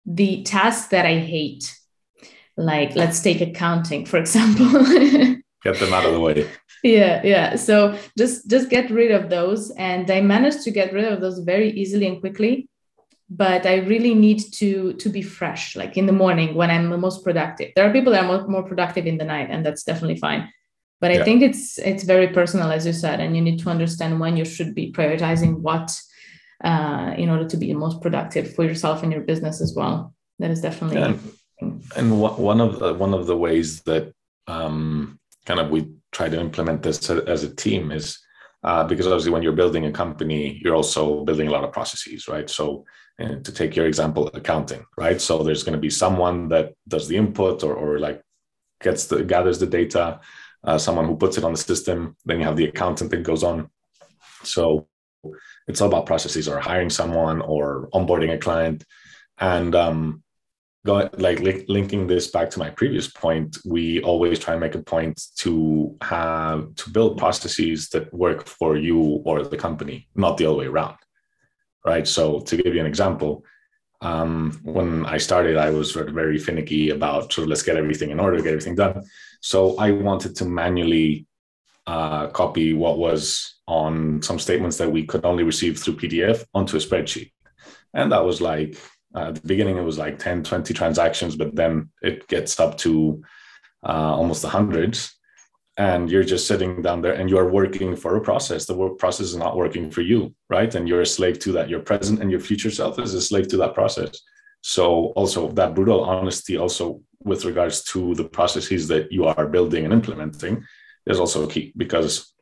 The 0.06 0.44
tasks 0.44 0.88
that 0.89 1.06
I 1.06 1.20
hate, 1.20 1.74
like 2.58 2.96
let's 2.96 3.22
take 3.22 3.39
accounting, 3.39 4.06
for 4.06 4.17
example. 4.17 4.67
get 5.63 5.79
them 5.79 5.94
out 5.94 6.06
of 6.06 6.13
the 6.13 6.20
way. 6.20 6.50
Yeah, 6.84 7.22
yeah. 7.24 7.56
So 7.56 7.98
just 8.18 8.50
just 8.50 8.70
get 8.70 8.92
rid 8.92 9.12
of 9.12 9.30
those. 9.30 9.72
And 9.72 10.12
I 10.12 10.20
managed 10.22 10.63
to 10.63 10.72
get 10.72 10.94
rid 10.94 11.06
of 11.06 11.22
those 11.22 11.40
very 11.40 11.72
easily 11.72 12.08
and 12.08 12.20
quickly. 12.20 12.70
But 13.30 13.66
I 13.66 13.78
really 13.78 14.13
need 14.13 14.42
to 14.60 14.94
to 14.94 15.10
be 15.10 15.22
fresh, 15.22 15.75
like 15.75 15.98
in 15.98 16.06
the 16.06 16.12
morning 16.12 16.56
when 16.56 16.70
I'm 16.70 16.90
the 16.90 16.98
most 16.98 17.24
productive. 17.24 17.72
There 17.75 17.90
are 17.90 17.94
people 17.94 18.12
that 18.12 18.25
are 18.25 18.48
more, 18.48 18.63
productive 18.63 19.08
in 19.08 19.18
the 19.18 19.24
night, 19.24 19.48
and 19.50 19.66
that's 19.66 19.84
definitely 19.84 20.18
fine 20.18 20.50
but 21.04 21.12
i 21.12 21.16
yeah. 21.16 21.25
think 21.25 21.42
it's 21.42 21.78
it's 21.80 22.04
very 22.06 22.30
personal 22.30 22.72
as 22.72 22.86
you 22.86 22.94
said 22.94 23.20
and 23.20 23.36
you 23.36 23.42
need 23.42 23.60
to 23.60 23.70
understand 23.70 24.20
when 24.22 24.38
you 24.38 24.46
should 24.46 24.74
be 24.74 24.92
prioritizing 24.94 25.60
what 25.60 25.88
uh, 26.63 27.13
in 27.18 27.30
order 27.30 27.46
to 27.46 27.58
be 27.58 27.68
the 27.68 27.80
most 27.86 28.00
productive 28.02 28.56
for 28.56 28.63
yourself 28.63 29.04
and 29.04 29.12
your 29.12 29.22
business 29.22 29.60
as 29.60 29.74
well 29.75 30.13
that 30.40 30.50
is 30.50 30.62
definitely 30.62 31.02
yeah. 31.02 31.72
and 31.98 32.22
one 32.22 32.62
of 32.62 32.80
the, 32.80 32.94
one 32.94 33.13
of 33.13 33.28
the 33.28 33.36
ways 33.36 33.82
that 33.82 34.13
um, 34.48 35.20
kind 35.46 35.60
of 35.60 35.70
we 35.70 35.92
try 36.13 36.29
to 36.29 36.39
implement 36.39 36.82
this 36.82 37.10
as 37.10 37.43
a 37.43 37.55
team 37.55 37.91
is 37.91 38.20
uh, 38.63 38.84
because 38.86 39.08
obviously 39.08 39.32
when 39.32 39.43
you're 39.43 39.62
building 39.62 39.86
a 39.86 39.91
company 39.91 40.60
you're 40.63 40.75
also 40.75 41.24
building 41.25 41.48
a 41.48 41.51
lot 41.51 41.63
of 41.63 41.72
processes 41.72 42.27
right 42.27 42.50
so 42.50 42.86
uh, 43.22 43.36
to 43.43 43.51
take 43.51 43.75
your 43.75 43.88
example 43.88 44.29
accounting 44.34 44.84
right 44.98 45.20
so 45.20 45.43
there's 45.43 45.63
going 45.63 45.74
to 45.74 45.88
be 45.88 45.89
someone 45.89 46.48
that 46.48 46.74
does 46.88 47.08
the 47.08 47.17
input 47.17 47.63
or, 47.63 47.74
or 47.75 48.00
like 48.00 48.22
gets 48.82 49.08
the 49.08 49.24
gathers 49.24 49.60
the 49.60 49.67
data 49.67 50.20
uh, 50.63 50.77
someone 50.77 51.05
who 51.05 51.15
puts 51.15 51.38
it 51.38 51.43
on 51.43 51.51
the 51.51 51.58
system. 51.58 52.15
Then 52.25 52.39
you 52.39 52.46
have 52.46 52.55
the 52.55 52.65
accountant 52.65 53.12
that 53.12 53.24
goes 53.24 53.43
on. 53.43 53.70
So 54.43 54.88
it's 55.67 55.82
all 55.82 55.88
about 55.88 56.05
processes 56.05 56.48
or 56.48 56.60
hiring 56.60 56.89
someone 56.89 57.41
or 57.41 57.89
onboarding 57.93 58.34
a 58.34 58.38
client. 58.38 58.84
And 59.38 59.75
um, 59.75 60.23
go, 60.86 61.10
like 61.18 61.40
li- 61.40 61.66
linking 61.68 62.08
this 62.08 62.28
back 62.28 62.50
to 62.52 62.60
my 62.60 62.70
previous 62.70 63.08
point, 63.08 63.58
we 63.66 64.02
always 64.02 64.40
try 64.40 64.54
and 64.54 64.62
make 64.62 64.75
a 64.75 64.82
point 64.82 65.22
to 65.38 65.96
have 66.02 66.75
to 66.75 66.90
build 66.90 67.18
processes 67.18 67.90
that 67.90 68.13
work 68.13 68.48
for 68.48 68.78
you 68.78 69.00
or 69.25 69.44
the 69.44 69.58
company, 69.58 70.08
not 70.16 70.38
the 70.38 70.46
other 70.46 70.58
way 70.58 70.66
around. 70.66 70.98
right? 71.86 72.08
So 72.08 72.40
to 72.42 72.58
give 72.58 72.74
you 72.74 72.80
an 72.80 72.86
example, 72.86 73.44
um, 74.02 74.60
when 74.63 75.06
I 75.06 75.18
started, 75.18 75.58
I 75.58 75.70
was 75.70 75.94
very 75.94 76.38
finicky 76.38 76.90
about 76.90 77.32
sort 77.32 77.44
of 77.44 77.50
let's 77.50 77.63
get 77.63 77.78
everything 77.78 78.12
in 78.12 78.20
order, 78.20 78.38
get 78.38 78.48
everything 78.48 78.75
done. 78.75 79.04
So 79.42 79.78
I 79.78 79.92
wanted 79.92 80.36
to 80.38 80.46
manually 80.46 81.25
uh, 81.88 82.28
copy 82.28 82.74
what 82.74 82.98
was 82.98 83.60
on 83.68 84.22
some 84.22 84.40
statements 84.40 84.78
that 84.78 84.92
we 84.92 85.06
could 85.06 85.25
only 85.25 85.44
receive 85.44 85.80
through 85.80 85.98
PDF 85.98 86.46
onto 86.54 86.75
a 86.75 86.80
spreadsheet. 86.80 87.32
And 87.94 88.12
that 88.12 88.25
was 88.25 88.42
like, 88.42 88.78
uh, 89.15 89.27
at 89.27 89.36
the 89.36 89.48
beginning, 89.48 89.77
it 89.77 89.84
was 89.84 89.98
like 89.98 90.20
10, 90.20 90.43
20 90.43 90.74
transactions, 90.74 91.36
but 91.36 91.55
then 91.55 91.89
it 92.01 92.27
gets 92.27 92.60
up 92.60 92.77
to 92.79 93.22
uh, 93.86 94.15
almost 94.15 94.41
the 94.41 94.50
hundreds. 94.50 95.15
And 95.75 96.10
you're 96.10 96.24
just 96.24 96.48
sitting 96.48 96.84
down 96.84 97.01
there 97.01 97.13
and 97.13 97.29
you're 97.29 97.50
working 97.50 97.96
for 97.96 98.15
a 98.15 98.22
process. 98.22 98.65
The 98.65 98.75
work 98.75 99.00
process 99.00 99.27
is 99.27 99.36
not 99.36 99.58
working 99.58 99.89
for 99.89 100.01
you, 100.01 100.36
right? 100.48 100.74
And 100.75 100.88
you're 100.88 101.01
a 101.01 101.05
slave 101.05 101.39
to 101.39 101.51
that. 101.53 101.70
Your 101.70 101.79
present 101.79 102.22
and 102.22 102.29
your 102.29 102.39
future 102.39 102.70
self 102.70 103.00
is 103.00 103.13
a 103.15 103.22
slave 103.22 103.48
to 103.50 103.58
that 103.58 103.74
process. 103.74 104.22
So 104.62 105.08
also 105.15 105.50
that 105.53 105.74
brutal 105.74 106.03
honesty, 106.03 106.58
also 106.58 107.01
with 107.24 107.46
regards 107.46 107.84
to 107.86 108.13
the 108.15 108.24
processes 108.24 108.88
that 108.89 109.12
you 109.12 109.25
are 109.25 109.48
building 109.48 109.84
and 109.84 109.93
implementing, 109.93 110.63
is 111.08 111.20
also 111.20 111.48
key 111.48 111.74
because 111.75 112.34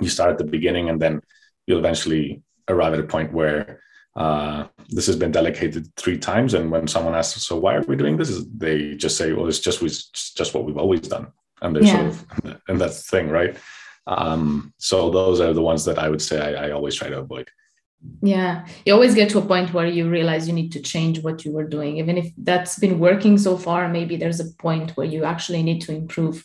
you 0.00 0.08
start 0.08 0.30
at 0.30 0.38
the 0.38 0.44
beginning 0.44 0.88
and 0.88 1.00
then 1.00 1.20
you'll 1.66 1.78
eventually 1.78 2.42
arrive 2.68 2.94
at 2.94 3.00
a 3.00 3.04
point 3.04 3.32
where 3.32 3.80
uh, 4.16 4.66
this 4.88 5.06
has 5.06 5.16
been 5.16 5.32
delegated 5.32 5.94
three 5.96 6.18
times. 6.18 6.54
And 6.54 6.70
when 6.70 6.86
someone 6.86 7.14
asks, 7.14 7.46
"So 7.46 7.56
why 7.56 7.74
are 7.74 7.82
we 7.82 7.96
doing 7.96 8.16
this?" 8.16 8.44
they 8.56 8.94
just 8.94 9.16
say, 9.16 9.32
"Well, 9.32 9.48
it's 9.48 9.60
just 9.60 9.82
it's 9.82 10.32
just 10.34 10.54
what 10.54 10.64
we've 10.64 10.78
always 10.78 11.00
done," 11.00 11.28
and 11.60 11.74
they're 11.74 11.84
yeah. 11.84 12.10
sort 12.10 12.54
of 12.54 12.62
and 12.68 12.80
that's 12.80 13.02
the 13.02 13.16
thing, 13.16 13.28
right? 13.28 13.56
Um, 14.06 14.72
so 14.78 15.10
those 15.10 15.40
are 15.40 15.52
the 15.52 15.62
ones 15.62 15.84
that 15.84 15.98
I 15.98 16.08
would 16.08 16.22
say 16.22 16.40
I, 16.40 16.68
I 16.68 16.70
always 16.72 16.94
try 16.94 17.08
to 17.08 17.20
avoid. 17.20 17.48
Yeah, 18.20 18.66
you 18.84 18.92
always 18.92 19.14
get 19.14 19.30
to 19.30 19.38
a 19.38 19.46
point 19.46 19.72
where 19.72 19.86
you 19.86 20.08
realize 20.08 20.48
you 20.48 20.54
need 20.54 20.72
to 20.72 20.82
change 20.82 21.22
what 21.22 21.44
you 21.44 21.52
were 21.52 21.68
doing, 21.68 21.98
even 21.98 22.18
if 22.18 22.32
that's 22.36 22.78
been 22.78 22.98
working 22.98 23.38
so 23.38 23.56
far. 23.56 23.88
Maybe 23.88 24.16
there's 24.16 24.40
a 24.40 24.52
point 24.58 24.96
where 24.96 25.06
you 25.06 25.24
actually 25.24 25.62
need 25.62 25.82
to 25.82 25.94
improve 25.94 26.44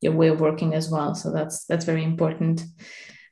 your 0.00 0.12
way 0.12 0.28
of 0.28 0.40
working 0.40 0.74
as 0.74 0.90
well. 0.90 1.14
So 1.14 1.30
that's 1.30 1.64
that's 1.66 1.84
very 1.84 2.04
important. 2.04 2.62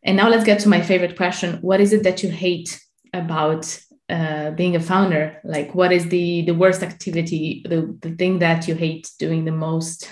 And 0.04 0.16
now 0.16 0.28
let's 0.28 0.44
get 0.44 0.58
to 0.60 0.68
my 0.68 0.82
favorite 0.82 1.16
question. 1.16 1.58
What 1.62 1.80
is 1.80 1.92
it 1.92 2.02
that 2.02 2.22
you 2.22 2.30
hate 2.30 2.80
about 3.14 3.80
uh, 4.12 4.50
being 4.50 4.76
a 4.76 4.80
founder? 4.80 5.40
Like 5.42 5.74
what 5.74 5.90
is 5.90 6.08
the 6.08 6.42
the 6.42 6.54
worst 6.54 6.82
activity, 6.82 7.64
the, 7.66 7.96
the 8.00 8.14
thing 8.14 8.40
that 8.40 8.68
you 8.68 8.74
hate 8.74 9.10
doing 9.18 9.44
the 9.44 9.52
most? 9.52 10.10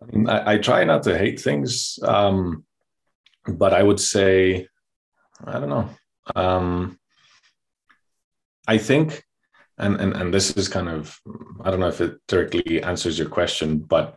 I, 0.00 0.04
mean, 0.06 0.28
I, 0.28 0.52
I 0.52 0.58
try 0.58 0.82
not 0.84 1.04
to 1.04 1.16
hate 1.16 1.40
things, 1.40 1.98
um, 2.02 2.64
but 3.46 3.72
I 3.72 3.82
would 3.82 4.00
say, 4.00 4.66
I 5.44 5.52
don't 5.60 5.68
know. 5.68 5.88
Um, 6.34 6.98
I 8.66 8.78
think, 8.78 9.22
and, 9.78 9.96
and 10.00 10.12
and 10.14 10.34
this 10.34 10.56
is 10.56 10.68
kind 10.68 10.88
of, 10.88 11.16
I 11.62 11.70
don't 11.70 11.80
know 11.80 11.88
if 11.88 12.00
it 12.00 12.16
directly 12.26 12.82
answers 12.82 13.18
your 13.18 13.28
question, 13.28 13.78
but 13.78 14.16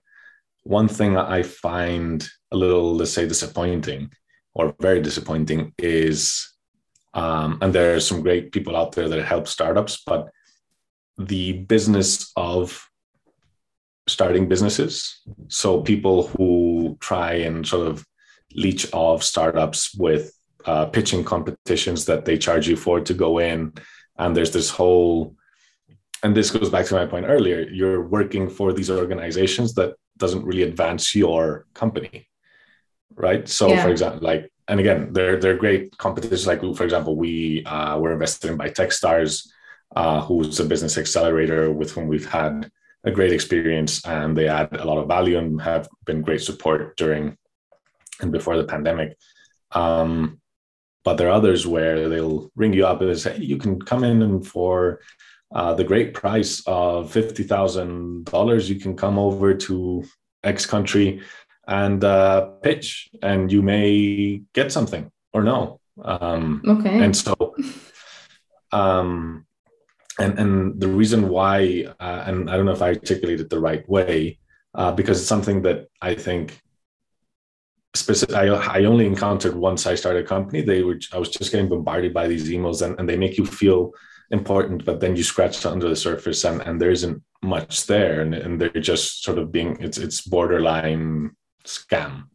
one 0.63 0.87
thing 0.87 1.17
I 1.17 1.43
find 1.43 2.27
a 2.51 2.57
little, 2.57 2.95
let's 2.95 3.11
say, 3.11 3.27
disappointing 3.27 4.11
or 4.55 4.75
very 4.79 5.01
disappointing 5.01 5.73
is, 5.77 6.54
um, 7.15 7.57
and 7.61 7.73
there 7.73 7.95
are 7.95 7.99
some 7.99 8.21
great 8.21 8.51
people 8.51 8.75
out 8.75 8.91
there 8.91 9.09
that 9.09 9.25
help 9.25 9.47
startups, 9.47 10.03
but 10.05 10.29
the 11.17 11.53
business 11.53 12.31
of 12.35 12.87
starting 14.07 14.47
businesses. 14.47 15.21
So 15.47 15.81
people 15.81 16.27
who 16.27 16.97
try 16.99 17.33
and 17.33 17.65
sort 17.65 17.87
of 17.87 18.05
leech 18.53 18.93
off 18.93 19.23
startups 19.23 19.95
with 19.95 20.31
uh, 20.65 20.85
pitching 20.85 21.23
competitions 21.23 22.05
that 22.05 22.25
they 22.25 22.37
charge 22.37 22.67
you 22.67 22.75
for 22.75 22.99
to 22.99 23.13
go 23.13 23.39
in. 23.39 23.73
And 24.17 24.35
there's 24.35 24.51
this 24.51 24.69
whole, 24.69 25.35
and 26.21 26.35
this 26.35 26.51
goes 26.51 26.69
back 26.69 26.85
to 26.87 26.95
my 26.95 27.05
point 27.05 27.25
earlier, 27.27 27.61
you're 27.61 28.07
working 28.07 28.49
for 28.49 28.73
these 28.73 28.91
organizations 28.91 29.73
that 29.75 29.95
doesn't 30.17 30.45
really 30.45 30.63
advance 30.63 31.15
your 31.15 31.65
company 31.73 32.27
right 33.15 33.47
so 33.47 33.69
yeah. 33.69 33.81
for 33.83 33.89
example 33.89 34.19
like 34.21 34.51
and 34.67 34.79
again 34.79 35.13
they're 35.13 35.37
they're 35.39 35.57
great 35.57 35.95
competitions 35.97 36.47
like 36.47 36.61
for 36.75 36.83
example 36.83 37.15
we 37.15 37.63
uh, 37.65 37.97
were 37.97 38.13
invested 38.13 38.51
in 38.51 38.57
by 38.57 38.69
techstars 38.69 39.47
uh, 39.95 40.21
who's 40.21 40.59
a 40.59 40.65
business 40.65 40.97
accelerator 40.97 41.71
with 41.71 41.91
whom 41.91 42.07
we've 42.07 42.29
had 42.29 42.69
a 43.05 43.11
great 43.11 43.31
experience 43.31 44.05
and 44.05 44.35
they 44.35 44.47
add 44.47 44.75
a 44.75 44.85
lot 44.85 44.97
of 44.97 45.07
value 45.07 45.37
and 45.37 45.61
have 45.61 45.87
been 46.05 46.21
great 46.21 46.41
support 46.41 46.97
during 46.97 47.37
and 48.21 48.31
before 48.31 48.57
the 48.57 48.63
pandemic. 48.63 49.17
Um, 49.71 50.41
but 51.03 51.15
there 51.15 51.27
are 51.27 51.37
others 51.37 51.67
where 51.67 52.09
they'll 52.09 52.51
ring 52.55 52.73
you 52.73 52.85
up 52.87 53.01
and 53.01 53.17
say 53.17 53.37
hey, 53.37 53.43
you 53.43 53.57
can 53.57 53.79
come 53.79 54.03
in 54.03 54.21
and 54.23 54.45
for 54.45 55.01
uh, 55.53 55.73
the 55.75 55.83
great 55.83 56.13
price 56.13 56.63
of 56.65 57.13
$50,000, 57.13 58.69
you 58.69 58.79
can 58.79 58.97
come 58.97 59.19
over 59.19 59.53
to 59.53 60.03
X 60.43 60.65
country 60.65 61.21
and 61.67 62.03
uh, 62.03 62.47
pitch, 62.61 63.09
and 63.21 63.51
you 63.51 63.61
may 63.61 64.41
get 64.53 64.71
something 64.71 65.11
or 65.33 65.43
no. 65.43 65.79
Um, 66.03 66.61
okay. 66.67 67.03
And 67.03 67.15
so, 67.15 67.55
um, 68.71 69.45
and 70.19 70.39
and 70.39 70.79
the 70.79 70.87
reason 70.87 71.29
why, 71.29 71.85
uh, 71.99 72.23
and 72.27 72.49
I 72.49 72.57
don't 72.57 72.65
know 72.65 72.73
if 72.73 72.81
I 72.81 72.89
articulated 72.89 73.49
the 73.49 73.59
right 73.59 73.87
way, 73.89 74.39
uh, 74.73 74.91
because 74.91 75.19
it's 75.19 75.29
something 75.29 75.61
that 75.63 75.87
I 76.01 76.15
think 76.15 76.59
specific. 77.95 78.35
I, 78.35 78.47
I 78.47 78.85
only 78.85 79.05
encountered 79.05 79.55
once 79.55 79.87
I 79.87 79.95
started 79.95 80.25
a 80.25 80.27
company. 80.27 80.61
They 80.61 80.83
were 80.83 80.99
I 81.13 81.17
was 81.17 81.29
just 81.29 81.51
getting 81.51 81.69
bombarded 81.69 82.13
by 82.13 82.27
these 82.27 82.49
emails, 82.49 82.81
and, 82.81 82.99
and 82.99 83.07
they 83.07 83.17
make 83.17 83.37
you 83.37 83.45
feel 83.45 83.91
important, 84.31 84.83
but 84.85 84.99
then 84.99 85.15
you 85.15 85.23
scratch 85.23 85.65
under 85.65 85.87
the 85.87 85.95
surface 85.95 86.43
and, 86.45 86.59
and 86.61 86.81
there 86.81 86.89
isn't 86.89 87.21
much 87.43 87.85
there. 87.85 88.21
And, 88.21 88.33
and 88.33 88.59
they're 88.59 88.69
just 88.69 89.23
sort 89.23 89.37
of 89.37 89.51
being, 89.51 89.77
it's, 89.79 89.99
it's 89.99 90.21
borderline 90.21 91.35
scam. 91.65 92.25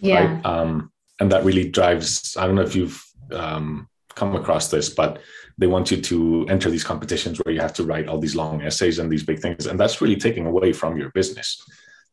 Yeah. 0.00 0.34
Right? 0.34 0.46
Um, 0.46 0.92
and 1.20 1.30
that 1.32 1.44
really 1.44 1.68
drives, 1.70 2.36
I 2.36 2.46
don't 2.46 2.56
know 2.56 2.62
if 2.62 2.74
you've 2.74 3.02
um, 3.32 3.88
come 4.14 4.36
across 4.36 4.70
this, 4.70 4.88
but 4.88 5.20
they 5.56 5.66
want 5.66 5.90
you 5.90 6.00
to 6.00 6.46
enter 6.48 6.70
these 6.70 6.84
competitions 6.84 7.38
where 7.38 7.54
you 7.54 7.60
have 7.60 7.74
to 7.74 7.84
write 7.84 8.08
all 8.08 8.18
these 8.18 8.34
long 8.36 8.62
essays 8.62 8.98
and 8.98 9.10
these 9.10 9.22
big 9.22 9.38
things. 9.38 9.66
And 9.66 9.78
that's 9.78 10.00
really 10.00 10.16
taking 10.16 10.46
away 10.46 10.72
from 10.72 10.96
your 10.96 11.10
business. 11.10 11.62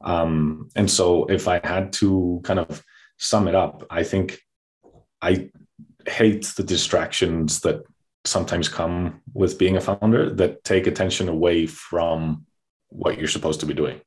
Um, 0.04 0.70
and 0.76 0.90
so 0.90 1.26
if 1.26 1.48
I 1.48 1.60
had 1.64 1.94
to 1.94 2.42
kind 2.44 2.60
of 2.60 2.84
sum 3.18 3.48
it 3.48 3.56
up, 3.56 3.86
I 3.90 4.04
think 4.04 4.40
I 5.22 5.50
hate 6.08 6.46
the 6.56 6.64
distractions 6.64 7.60
that 7.62 7.84
sometimes 8.26 8.70
come 8.70 9.22
with 9.34 9.58
being 9.58 9.78
a 9.78 9.82
founder 9.82 10.34
that 10.36 10.64
take 10.64 10.86
attention 10.86 11.28
away 11.28 11.66
from 11.66 12.46
what 12.90 13.18
you're 13.18 13.28
supposed 13.28 13.60
to 13.62 13.66
be 13.66 13.74
doing 13.74 14.00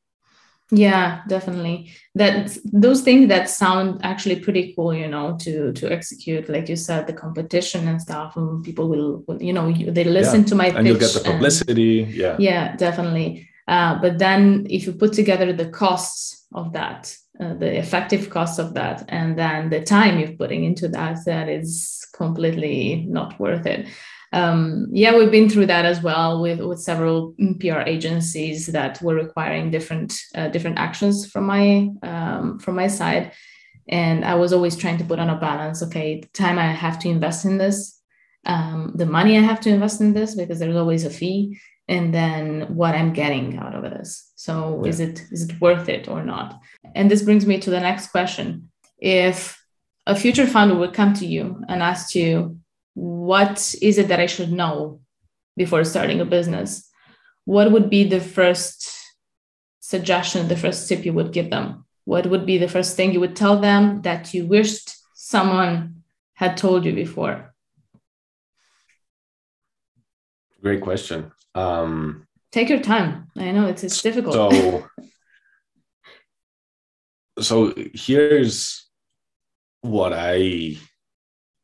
yeah 0.71 1.23
definitely. 1.29 1.93
That 2.15 2.57
those 2.65 3.03
things 3.03 3.29
that 3.29 3.51
sound 3.51 4.01
actually 4.05 4.41
pretty 4.41 4.73
cool 4.75 4.95
you 4.95 5.09
know 5.09 5.37
to 5.41 5.73
to 5.73 5.93
execute 5.93 6.49
like 6.49 6.69
you 6.69 6.77
said 6.77 7.07
the 7.07 7.13
competition 7.13 7.89
and 7.89 8.01
stuff 8.01 8.37
and 8.37 8.65
people 8.65 8.89
will, 8.89 9.25
will 9.27 9.43
you 9.43 9.53
know 9.53 9.69
you, 9.69 9.91
they 9.91 10.05
listen 10.05 10.41
yeah. 10.41 10.47
to 10.47 10.55
my 10.55 10.67
and 10.67 10.87
you'll 10.87 10.99
get 10.99 11.13
the 11.13 11.21
publicity. 11.21 12.03
And, 12.03 12.15
yeah. 12.15 12.37
Yeah 12.39 12.77
definitely. 12.77 13.49
Uh, 13.67 13.99
but 14.01 14.19
then 14.19 14.67
if 14.69 14.87
you 14.87 14.93
put 14.93 15.15
together 15.15 15.53
the 15.53 15.69
costs 15.69 16.47
of 16.53 16.73
that 16.75 17.17
uh, 17.41 17.55
the 17.55 17.77
effective 17.79 18.31
cost 18.31 18.61
of 18.61 18.75
that 18.75 19.05
and 19.09 19.37
then 19.37 19.69
the 19.69 19.83
time 19.83 20.21
you're 20.21 20.37
putting 20.37 20.63
into 20.65 20.87
that 20.87 21.19
that 21.27 21.49
is 21.49 22.07
completely 22.15 23.05
not 23.09 23.39
worth 23.41 23.67
it. 23.67 23.89
Um, 24.33 24.87
yeah 24.93 25.17
we've 25.17 25.31
been 25.31 25.49
through 25.49 25.67
that 25.67 25.85
as 25.85 26.03
well 26.03 26.41
with 26.43 26.61
with 26.61 26.81
several 26.81 27.35
pr 27.61 27.81
agencies 27.87 28.67
that 28.67 29.01
were 29.03 29.15
requiring 29.15 29.71
different 29.71 30.17
uh, 30.35 30.49
different 30.49 30.79
actions 30.79 31.31
from 31.31 31.45
my 31.47 31.89
um, 32.03 32.59
from 32.59 32.77
my 32.77 32.87
side. 32.87 33.33
And 33.89 34.25
i 34.25 34.35
was 34.35 34.53
always 34.53 34.77
trying 34.77 34.99
to 34.99 35.05
put 35.05 35.19
on 35.19 35.31
a 35.31 35.39
balance 35.39 35.83
okay 35.83 36.21
the 36.21 36.29
time 36.29 36.59
i 36.59 36.67
have 36.67 36.99
to 37.01 37.09
invest 37.09 37.45
in 37.45 37.59
this 37.59 38.01
um, 38.47 38.93
the 38.95 39.07
money 39.07 39.37
i 39.37 39.41
have 39.41 39.61
to 39.61 39.71
invest 39.71 40.01
in 40.01 40.15
this 40.15 40.35
because 40.35 40.59
there's 40.59 40.77
always 40.77 41.05
a 41.05 41.11
fee 41.11 41.59
and 41.89 42.15
then 42.15 42.75
what 42.75 42.95
i'm 42.95 43.13
getting 43.13 43.59
out 43.59 43.75
of 43.75 43.83
this 43.83 44.33
so 44.45 44.83
yeah. 44.83 44.91
is 44.91 45.01
it 45.01 45.25
is 45.31 45.49
it 45.49 45.59
worth 45.59 45.89
it 45.89 46.07
or 46.07 46.23
not? 46.23 46.61
And 46.95 47.11
this 47.11 47.23
brings 47.23 47.47
me 47.47 47.57
to 47.61 47.71
the 47.71 47.81
next 47.81 48.09
question. 48.09 48.71
If 48.99 49.37
a 50.07 50.15
future 50.15 50.47
founder 50.47 50.75
would 50.75 50.93
come 50.93 51.15
to 51.15 51.27
you 51.27 51.65
and 51.67 51.83
ask 51.83 52.15
you 52.15 52.59
what 52.93 53.75
is 53.81 53.97
it 53.97 54.09
that 54.09 54.21
i 54.21 54.27
should 54.27 54.53
know 54.53 55.01
before 55.57 55.83
starting 55.85 56.21
a 56.21 56.27
business? 56.37 56.91
What 57.47 57.73
would 57.73 57.89
be 57.89 58.05
the 58.05 58.21
first 58.21 58.77
suggestion 59.81 60.49
the 60.49 60.63
first 60.65 60.89
tip 60.89 61.07
you 61.07 61.15
would 61.15 61.33
give 61.33 61.49
them? 61.49 61.87
What 62.05 62.27
would 62.27 62.45
be 62.45 62.59
the 62.59 62.73
first 62.77 62.97
thing 62.97 63.13
you 63.13 63.21
would 63.21 63.37
tell 63.37 63.59
them 63.61 64.03
that 64.03 64.35
you 64.35 64.45
wished 64.45 64.95
someone 65.15 66.03
had 66.35 66.59
told 66.59 66.85
you 66.85 66.93
before? 66.93 67.55
Great 70.61 70.83
question. 70.83 71.33
Um, 71.55 72.27
Take 72.55 72.69
your 72.69 72.79
time. 72.79 73.27
I 73.37 73.51
know 73.51 73.67
it's 73.67 73.83
it's 73.83 74.01
difficult. 74.01 74.35
So, 74.37 74.87
so 77.41 77.75
here's 77.93 78.89
what 79.81 80.13
I 80.13 80.77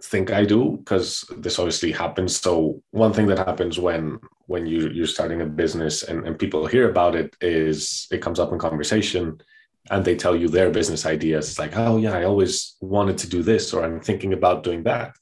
think 0.02 0.32
I 0.32 0.44
do 0.44 0.78
because 0.78 1.24
this 1.38 1.60
obviously 1.60 1.92
happens. 1.92 2.40
So 2.40 2.82
one 2.90 3.12
thing 3.12 3.28
that 3.28 3.38
happens 3.38 3.78
when 3.78 4.18
when 4.46 4.66
you 4.66 4.88
you're 4.88 5.06
starting 5.06 5.42
a 5.42 5.46
business 5.46 6.02
and, 6.02 6.26
and 6.26 6.36
people 6.36 6.66
hear 6.66 6.90
about 6.90 7.14
it 7.14 7.36
is 7.40 8.08
it 8.10 8.20
comes 8.20 8.40
up 8.40 8.50
in 8.50 8.58
conversation 8.58 9.40
and 9.92 10.04
they 10.04 10.16
tell 10.16 10.34
you 10.34 10.48
their 10.48 10.70
business 10.70 11.06
ideas. 11.06 11.50
It's 11.50 11.60
like, 11.60 11.76
oh 11.76 11.98
yeah, 11.98 12.14
I 12.14 12.24
always 12.24 12.74
wanted 12.80 13.16
to 13.18 13.28
do 13.28 13.44
this, 13.44 13.72
or 13.72 13.84
I'm 13.84 14.00
thinking 14.00 14.32
about 14.32 14.64
doing 14.64 14.82
that. 14.82 15.14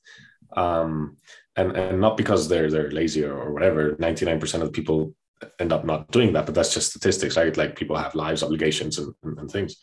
Um, 0.57 1.19
and 1.57 1.77
and 1.77 2.01
not 2.01 2.17
because 2.17 2.49
they're 2.49 2.71
they're 2.71 2.91
lazy 2.91 3.23
or, 3.23 3.37
or 3.37 3.53
whatever. 3.53 3.97
Ninety 3.99 4.25
nine 4.25 4.41
percent 4.41 4.63
of 4.63 4.71
the 4.71 4.73
people 4.81 5.15
end 5.59 5.73
up 5.73 5.85
not 5.85 6.11
doing 6.11 6.33
that, 6.33 6.47
but 6.47 6.55
that's 6.55 6.75
just 6.75 6.91
statistics, 6.91 7.37
right? 7.37 7.57
Like 7.57 7.77
people 7.77 7.97
have 7.97 8.15
lives, 8.15 8.43
obligations, 8.43 8.99
and, 8.99 9.15
and, 9.23 9.39
and 9.39 9.51
things. 9.51 9.77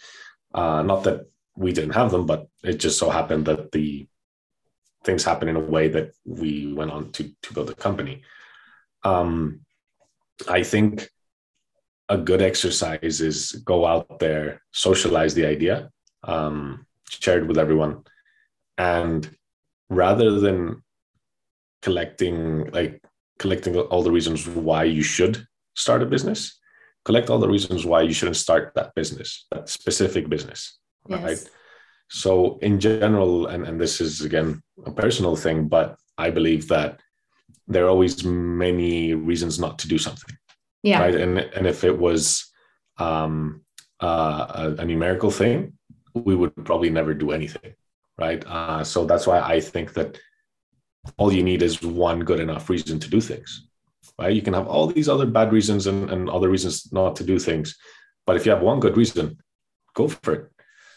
Uh, 0.53 0.81
not 0.81 1.03
that 1.03 1.25
we 1.55 1.71
didn't 1.71 1.93
have 1.93 2.11
them, 2.11 2.25
but 2.25 2.47
it 2.63 2.77
just 2.77 2.99
so 2.99 3.09
happened 3.09 3.45
that 3.45 3.71
the 3.71 4.07
things 5.03 5.23
happen 5.23 5.47
in 5.47 5.55
a 5.55 5.59
way 5.59 5.87
that 5.87 6.11
we 6.25 6.73
went 6.73 6.91
on 6.91 7.11
to 7.11 7.31
to 7.43 7.53
build 7.53 7.69
a 7.69 7.75
company. 7.75 8.23
Um, 9.03 9.61
I 10.49 10.63
think 10.63 11.09
a 12.09 12.17
good 12.17 12.41
exercise 12.41 13.21
is 13.21 13.51
go 13.65 13.85
out 13.85 14.19
there, 14.19 14.61
socialize 14.71 15.33
the 15.33 15.45
idea, 15.45 15.89
um, 16.23 16.85
share 17.09 17.39
it 17.39 17.47
with 17.47 17.57
everyone, 17.57 18.03
and 18.77 19.29
rather 19.89 20.39
than 20.39 20.83
collecting 21.81 22.65
like 22.71 23.04
collecting 23.39 23.75
all 23.77 24.03
the 24.03 24.11
reasons 24.11 24.47
why 24.47 24.83
you 24.83 25.03
should 25.03 25.45
start 25.75 26.01
a 26.01 26.05
business, 26.05 26.59
collect 27.03 27.29
all 27.29 27.39
the 27.39 27.49
reasons 27.49 27.85
why 27.85 28.01
you 28.01 28.13
shouldn't 28.13 28.37
start 28.37 28.73
that 28.75 28.93
business, 28.95 29.45
that 29.51 29.69
specific 29.69 30.29
business, 30.29 30.79
yes. 31.07 31.21
right? 31.23 31.49
So 32.09 32.57
in 32.61 32.79
general, 32.79 33.47
and, 33.47 33.67
and 33.67 33.79
this 33.79 33.99
is 33.99 34.21
again 34.21 34.61
a 34.85 34.91
personal 34.91 35.35
thing, 35.35 35.67
but 35.67 35.97
I 36.17 36.29
believe 36.29 36.67
that 36.69 36.99
there 37.67 37.85
are 37.85 37.89
always 37.89 38.23
many 38.23 39.13
reasons 39.13 39.59
not 39.59 39.79
to 39.79 39.87
do 39.87 39.97
something. 39.97 40.35
Yeah. 40.83 40.99
Right. 40.99 41.15
And 41.15 41.39
and 41.39 41.65
if 41.65 41.83
it 41.83 41.97
was 41.97 42.45
um, 42.97 43.61
uh, 43.99 44.73
a, 44.77 44.81
a, 44.81 44.85
numerical 44.85 45.31
thing, 45.31 45.73
we 46.13 46.35
would 46.35 46.53
probably 46.63 46.89
never 46.89 47.13
do 47.13 47.31
anything. 47.31 47.73
Right. 48.19 48.45
Uh, 48.45 48.83
so 48.83 49.05
that's 49.05 49.25
why 49.25 49.39
I 49.39 49.59
think 49.59 49.93
that 49.93 50.19
all 51.17 51.31
you 51.31 51.43
need 51.43 51.61
is 51.61 51.81
one 51.81 52.21
good 52.21 52.39
enough 52.39 52.69
reason 52.69 52.99
to 52.99 53.09
do 53.09 53.21
things. 53.21 53.67
Right. 54.17 54.33
You 54.33 54.41
can 54.41 54.53
have 54.53 54.67
all 54.67 54.87
these 54.87 55.09
other 55.09 55.25
bad 55.25 55.51
reasons 55.51 55.87
and, 55.87 56.09
and 56.09 56.29
other 56.29 56.49
reasons 56.49 56.91
not 56.93 57.17
to 57.17 57.23
do 57.23 57.37
things. 57.37 57.75
But 58.25 58.37
if 58.37 58.45
you 58.45 58.51
have 58.51 58.61
one 58.61 58.79
good 58.79 58.95
reason, 58.95 59.37
go 59.93 60.07
for 60.07 60.33
it. 60.33 60.51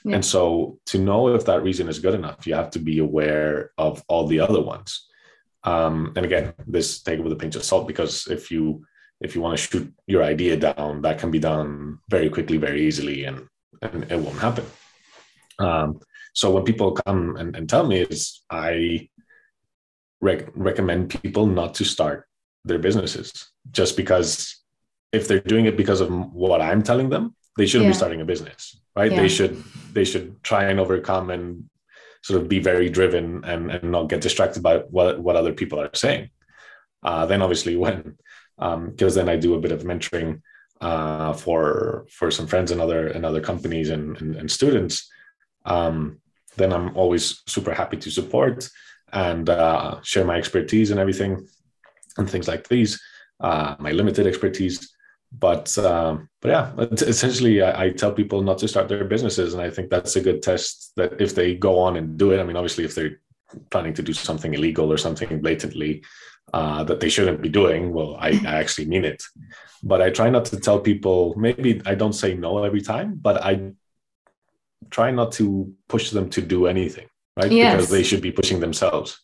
Yeah. 0.05 0.17
And 0.17 0.25
so 0.25 0.79
to 0.87 0.99
know 0.99 1.35
if 1.35 1.45
that 1.47 1.65
reason 1.65 1.89
is 1.89 1.99
good 1.99 2.15
enough, 2.15 2.47
you 2.47 2.55
have 2.55 2.71
to 2.71 2.79
be 2.79 3.01
aware 3.01 3.73
of 3.77 4.05
all 4.09 4.27
the 4.27 4.41
other 4.41 4.61
ones. 4.61 5.07
Um, 5.65 6.13
and 6.15 6.25
again, 6.25 6.55
this 6.67 7.03
take 7.03 7.19
it 7.19 7.23
with 7.23 7.33
a 7.33 7.37
pinch 7.37 7.57
of 7.57 7.65
salt 7.65 7.89
because 7.89 8.29
if 8.29 8.51
you 8.51 8.85
if 9.21 9.35
you 9.35 9.41
want 9.41 9.59
to 9.59 9.63
shoot 9.63 9.93
your 10.07 10.23
idea 10.23 10.57
down, 10.57 11.03
that 11.03 11.19
can 11.19 11.31
be 11.31 11.41
done 11.41 11.99
very 12.09 12.31
quickly, 12.31 12.57
very 12.57 12.87
easily, 12.87 13.25
and, 13.25 13.49
and 13.83 14.05
it 14.11 14.19
won't 14.19 14.39
happen. 14.39 14.65
Um, 15.59 16.01
so 16.35 16.53
when 16.53 16.63
people 16.63 16.93
come 16.93 17.35
and, 17.37 17.57
and 17.57 17.69
tell 17.69 17.85
me 17.85 18.03
is 18.03 18.43
I 18.49 19.09
rec- 20.21 20.51
recommend 20.55 21.11
people 21.23 21.47
not 21.47 21.75
to 21.75 21.85
start 21.85 22.27
their 22.65 22.79
businesses 22.79 23.51
just 23.71 23.97
because 23.97 24.57
if 25.13 25.27
they're 25.27 25.41
doing 25.41 25.67
it 25.67 25.77
because 25.77 26.01
of 26.01 26.11
what 26.33 26.61
I'm 26.61 26.83
telling 26.83 27.09
them, 27.09 27.35
they 27.57 27.67
shouldn't 27.67 27.87
yeah. 27.87 27.93
be 27.93 27.97
starting 27.97 28.21
a 28.21 28.25
business, 28.25 28.81
right? 28.95 29.11
Yeah. 29.11 29.23
They 29.23 29.29
should 29.29 29.63
they 29.93 30.05
should 30.05 30.43
try 30.43 30.65
and 30.65 30.79
overcome 30.79 31.31
and 31.31 31.69
sort 32.23 32.43
of 32.43 32.49
be 32.49 32.59
very 32.59 32.91
driven 32.91 33.45
and, 33.45 33.71
and 33.71 33.91
not 33.91 34.09
get 34.09 34.21
distracted 34.21 34.63
by 34.63 34.79
what, 34.79 35.21
what 35.21 35.37
other 35.37 35.53
people 35.53 35.81
are 35.81 35.91
saying. 35.95 36.31
Uh, 37.03 37.27
then 37.27 37.43
obviously 37.43 37.77
when 37.77 38.17
because 38.57 39.17
um, 39.17 39.27
then 39.27 39.29
I 39.29 39.37
do 39.37 39.55
a 39.55 39.61
bit 39.61 39.73
of 39.73 39.83
mentoring 39.83 40.43
uh, 40.81 41.33
for 41.33 42.07
for 42.11 42.31
some 42.31 42.47
friends 42.47 42.71
and 42.71 42.81
other 42.81 43.09
and 43.09 43.25
other 43.25 43.41
companies 43.41 43.91
and, 43.91 44.21
and, 44.21 44.37
and 44.37 44.51
students, 44.51 45.09
um, 45.65 46.21
then 46.57 46.73
I'm 46.73 46.97
always 46.97 47.43
super 47.47 47.73
happy 47.73 47.97
to 47.99 48.11
support 48.11 48.69
and 49.13 49.49
uh, 49.49 50.01
share 50.03 50.25
my 50.25 50.37
expertise 50.37 50.91
and 50.91 51.01
everything 51.01 51.47
and 52.17 52.29
things 52.29 52.49
like 52.49 52.69
these, 52.69 53.01
uh, 53.41 53.77
my 53.79 53.93
limited 53.93 54.27
expertise. 54.27 54.95
But 55.31 55.77
um, 55.77 56.29
but 56.41 56.49
yeah, 56.49 56.73
essentially, 56.79 57.63
I, 57.63 57.85
I, 57.85 57.91
tell 57.91 58.13
people 58.13 58.41
not 58.41 58.57
to 58.59 58.69
start 58.69 58.89
their 58.89 59.05
businesses, 59.05 59.53
and 59.53 59.63
I 59.63 59.69
think 59.69 59.91
that's 59.91 60.17
a 60.17 60.23
good 60.23 60.43
test. 60.43 60.93
That 60.97 61.21
if 61.21 61.35
they 61.35 61.55
go 61.55 61.79
on 61.81 61.97
and 61.97 62.17
do 62.17 62.33
it, 62.33 62.41
I 62.41 62.45
mean, 62.45 62.57
obviously, 62.57 62.85
if 62.85 62.95
they're 62.95 63.21
planning 63.71 63.93
to 63.95 64.03
do 64.03 64.15
something 64.15 64.55
illegal 64.55 64.91
or 64.91 64.97
something 64.97 65.41
blatantly 65.41 66.03
uh, 66.55 66.83
that 66.85 67.01
they 67.01 67.11
shouldn't 67.11 67.43
be 67.43 67.51
doing, 67.51 67.93
well, 67.93 68.17
I, 68.19 68.41
I 68.47 68.55
actually 68.55 68.87
mean 68.87 69.05
it. 69.05 69.23
But 69.83 70.01
I 70.01 70.09
try 70.09 70.31
not 70.31 70.47
to 70.47 70.59
tell 70.59 70.81
people. 70.81 71.35
Maybe 71.37 71.83
I 71.85 71.95
don't 71.95 72.15
say 72.15 72.35
no 72.35 72.65
every 72.65 72.81
time, 72.81 73.19
but 73.21 73.45
I 73.45 73.73
try 74.91 75.11
not 75.11 75.33
to 75.33 75.75
push 75.89 76.11
them 76.11 76.31
to 76.31 76.41
do 76.41 76.67
anything, 76.67 77.09
right? 77.39 77.51
Yes. 77.51 77.75
Because 77.75 77.91
they 77.91 78.03
should 78.03 78.21
be 78.21 78.33
pushing 78.33 78.61
themselves. 78.61 79.21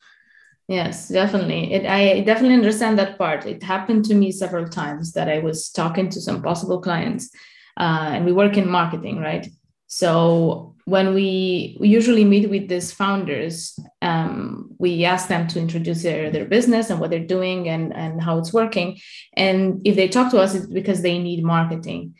Yes, 0.68 1.08
definitely. 1.08 1.74
It, 1.74 1.84
I 1.84 2.20
definitely 2.20 2.54
understand 2.54 2.98
that 2.98 3.18
part. 3.18 3.44
It 3.44 3.62
happened 3.62 4.06
to 4.06 4.14
me 4.14 4.32
several 4.32 4.66
times 4.66 5.12
that 5.12 5.28
I 5.28 5.40
was 5.40 5.68
talking 5.68 6.08
to 6.10 6.20
some 6.20 6.40
possible 6.40 6.80
clients, 6.80 7.30
uh, 7.78 8.10
and 8.14 8.24
we 8.24 8.32
work 8.32 8.56
in 8.56 8.68
marketing, 8.68 9.18
right? 9.18 9.46
So 9.88 10.74
when 10.86 11.14
we, 11.14 11.76
we 11.80 11.88
usually 11.88 12.24
meet 12.24 12.48
with 12.48 12.68
these 12.68 12.92
founders, 12.92 13.78
um, 14.02 14.70
we 14.78 15.04
ask 15.04 15.28
them 15.28 15.46
to 15.48 15.58
introduce 15.58 16.02
their, 16.02 16.30
their 16.30 16.46
business 16.46 16.90
and 16.90 16.98
what 16.98 17.10
they're 17.10 17.20
doing 17.26 17.68
and, 17.68 17.94
and 17.94 18.22
how 18.22 18.38
it's 18.38 18.52
working. 18.52 18.98
And 19.34 19.80
if 19.86 19.96
they 19.96 20.08
talk 20.08 20.30
to 20.32 20.40
us, 20.40 20.54
it's 20.54 20.66
because 20.66 21.02
they 21.02 21.18
need 21.18 21.44
marketing. 21.44 22.14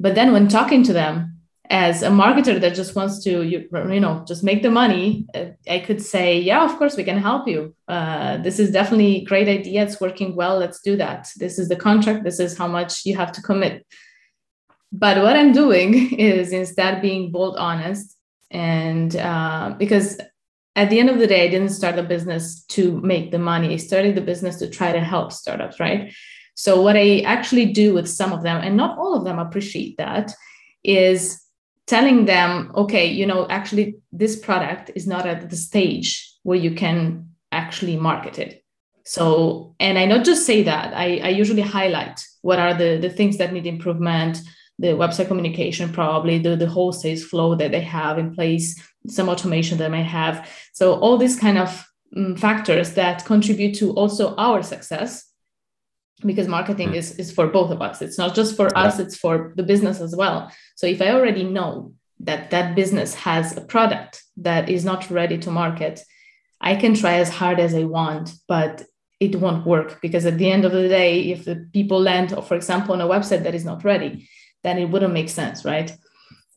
But 0.00 0.14
then 0.14 0.32
when 0.32 0.48
talking 0.48 0.82
to 0.84 0.92
them, 0.92 1.37
as 1.70 2.02
a 2.02 2.08
marketer 2.08 2.58
that 2.60 2.74
just 2.74 2.94
wants 2.96 3.22
to 3.22 3.42
you, 3.42 3.68
you 3.90 4.00
know 4.00 4.24
just 4.26 4.42
make 4.42 4.62
the 4.62 4.70
money 4.70 5.26
uh, 5.34 5.46
i 5.68 5.78
could 5.78 6.00
say 6.00 6.40
yeah 6.40 6.64
of 6.64 6.76
course 6.78 6.96
we 6.96 7.04
can 7.04 7.18
help 7.18 7.46
you. 7.46 7.74
Uh, 7.86 8.38
this 8.38 8.58
is 8.58 8.70
definitely 8.70 9.16
a 9.16 9.24
great 9.24 9.48
idea. 9.48 9.82
It's 9.82 10.00
working 10.00 10.36
well. 10.36 10.58
Let's 10.58 10.80
do 10.80 10.96
that. 10.96 11.30
This 11.36 11.58
is 11.58 11.68
the 11.68 11.76
contract. 11.76 12.24
This 12.24 12.38
is 12.38 12.56
how 12.56 12.68
much 12.68 13.06
you 13.06 13.16
have 13.16 13.32
to 13.32 13.42
commit. 13.42 13.86
But 14.92 15.18
what 15.22 15.36
i'm 15.36 15.52
doing 15.52 16.14
is 16.18 16.52
instead 16.52 17.02
being 17.02 17.30
bold 17.30 17.56
honest 17.56 18.16
and 18.50 19.14
uh, 19.16 19.74
because 19.78 20.18
at 20.76 20.88
the 20.88 21.00
end 21.00 21.10
of 21.10 21.18
the 21.18 21.26
day 21.26 21.44
i 21.44 21.48
didn't 21.48 21.78
start 21.80 21.98
a 21.98 22.02
business 22.02 22.64
to 22.76 22.98
make 23.02 23.30
the 23.30 23.38
money. 23.38 23.74
I 23.74 23.76
started 23.76 24.14
the 24.14 24.22
business 24.22 24.56
to 24.56 24.70
try 24.70 24.92
to 24.92 25.00
help 25.00 25.32
startups 25.32 25.78
right? 25.78 26.14
So 26.54 26.80
what 26.80 26.96
i 26.96 27.20
actually 27.20 27.72
do 27.72 27.92
with 27.92 28.08
some 28.08 28.32
of 28.32 28.42
them 28.42 28.62
and 28.64 28.74
not 28.76 28.98
all 28.98 29.14
of 29.14 29.24
them 29.24 29.38
appreciate 29.38 29.98
that 29.98 30.32
is 30.82 31.47
telling 31.88 32.26
them 32.26 32.70
okay 32.74 33.06
you 33.06 33.26
know 33.26 33.48
actually 33.48 33.96
this 34.12 34.36
product 34.36 34.90
is 34.94 35.06
not 35.06 35.26
at 35.26 35.50
the 35.50 35.56
stage 35.56 36.08
where 36.42 36.58
you 36.58 36.72
can 36.74 37.28
actually 37.50 37.96
market 37.96 38.38
it. 38.38 38.62
So 39.04 39.74
and 39.80 39.98
i 39.98 40.04
not 40.04 40.24
just 40.24 40.44
say 40.44 40.62
that 40.64 40.92
i, 40.94 41.18
I 41.24 41.30
usually 41.30 41.62
highlight 41.62 42.20
what 42.42 42.58
are 42.58 42.74
the, 42.74 42.98
the 42.98 43.10
things 43.10 43.38
that 43.38 43.52
need 43.52 43.66
improvement 43.66 44.38
the 44.78 44.88
website 44.88 45.28
communication 45.28 45.92
probably 45.92 46.38
the, 46.38 46.54
the 46.56 46.68
whole 46.68 46.92
sales 46.92 47.24
flow 47.24 47.54
that 47.56 47.72
they 47.72 47.80
have 47.80 48.18
in 48.18 48.34
place 48.34 48.80
some 49.06 49.28
automation 49.28 49.78
that 49.78 49.90
may 49.90 50.02
have. 50.02 50.48
So 50.72 50.94
all 50.94 51.16
these 51.16 51.38
kind 51.38 51.58
of 51.58 51.86
um, 52.16 52.36
factors 52.36 52.94
that 52.94 53.24
contribute 53.24 53.74
to 53.76 53.92
also 53.92 54.34
our 54.36 54.62
success 54.62 55.27
because 56.24 56.48
marketing 56.48 56.90
mm. 56.90 56.96
is, 56.96 57.18
is 57.18 57.32
for 57.32 57.46
both 57.46 57.70
of 57.70 57.80
us 57.80 58.02
it's 58.02 58.18
not 58.18 58.34
just 58.34 58.56
for 58.56 58.68
yeah. 58.74 58.82
us 58.82 58.98
it's 58.98 59.16
for 59.16 59.52
the 59.56 59.62
business 59.62 60.00
as 60.00 60.14
well 60.14 60.50
so 60.76 60.86
if 60.86 61.00
i 61.00 61.10
already 61.10 61.44
know 61.44 61.92
that 62.20 62.50
that 62.50 62.74
business 62.74 63.14
has 63.14 63.56
a 63.56 63.60
product 63.60 64.22
that 64.36 64.68
is 64.68 64.84
not 64.84 65.10
ready 65.10 65.38
to 65.38 65.50
market 65.50 66.00
i 66.60 66.74
can 66.74 66.94
try 66.94 67.14
as 67.14 67.28
hard 67.28 67.60
as 67.60 67.74
i 67.74 67.84
want 67.84 68.32
but 68.48 68.84
it 69.20 69.36
won't 69.36 69.66
work 69.66 70.00
because 70.00 70.26
at 70.26 70.38
the 70.38 70.50
end 70.50 70.64
of 70.64 70.72
the 70.72 70.88
day 70.88 71.30
if 71.30 71.44
the 71.44 71.68
people 71.72 72.00
land 72.00 72.34
for 72.44 72.54
example 72.54 72.94
on 72.94 73.00
a 73.00 73.06
website 73.06 73.42
that 73.42 73.54
is 73.54 73.64
not 73.64 73.84
ready 73.84 74.28
then 74.64 74.78
it 74.78 74.86
wouldn't 74.86 75.12
make 75.12 75.28
sense 75.28 75.64
right 75.64 75.96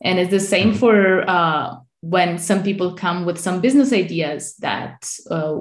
and 0.02 0.18
it's 0.18 0.30
the 0.30 0.40
same 0.40 0.72
mm. 0.72 0.76
for 0.76 1.28
uh, 1.28 1.76
when 2.00 2.36
some 2.36 2.64
people 2.64 2.94
come 2.94 3.24
with 3.24 3.38
some 3.38 3.60
business 3.60 3.92
ideas 3.92 4.56
that 4.56 5.08
uh, 5.30 5.54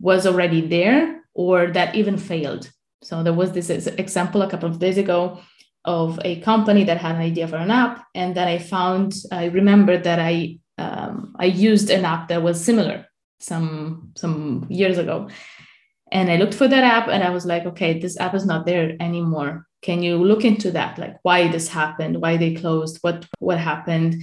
was 0.00 0.26
already 0.26 0.66
there 0.66 1.22
or 1.34 1.66
that 1.68 1.94
even 1.94 2.16
failed 2.16 2.70
so 3.06 3.22
there 3.22 3.32
was 3.32 3.52
this 3.52 3.70
example 3.70 4.42
a 4.42 4.50
couple 4.50 4.68
of 4.68 4.80
days 4.80 4.98
ago 4.98 5.38
of 5.84 6.18
a 6.24 6.40
company 6.40 6.82
that 6.82 6.98
had 6.98 7.14
an 7.14 7.22
idea 7.22 7.46
for 7.46 7.54
an 7.56 7.70
app, 7.70 8.04
and 8.16 8.34
then 8.34 8.48
I 8.48 8.58
found 8.58 9.14
I 9.30 9.44
remembered 9.44 10.02
that 10.04 10.18
I 10.18 10.58
um, 10.76 11.36
I 11.38 11.44
used 11.44 11.88
an 11.88 12.04
app 12.04 12.26
that 12.28 12.42
was 12.42 12.62
similar 12.62 13.06
some 13.38 14.10
some 14.16 14.66
years 14.68 14.98
ago, 14.98 15.28
and 16.10 16.28
I 16.32 16.36
looked 16.36 16.54
for 16.54 16.66
that 16.66 16.82
app, 16.82 17.06
and 17.06 17.22
I 17.22 17.30
was 17.30 17.46
like, 17.46 17.64
okay, 17.66 18.00
this 18.00 18.18
app 18.18 18.34
is 18.34 18.44
not 18.44 18.66
there 18.66 18.96
anymore. 18.98 19.66
Can 19.82 20.02
you 20.02 20.16
look 20.16 20.44
into 20.44 20.72
that? 20.72 20.98
Like 20.98 21.16
why 21.22 21.46
this 21.46 21.68
happened, 21.68 22.20
why 22.20 22.36
they 22.36 22.54
closed, 22.54 22.98
what 23.02 23.24
what 23.38 23.58
happened, 23.58 24.16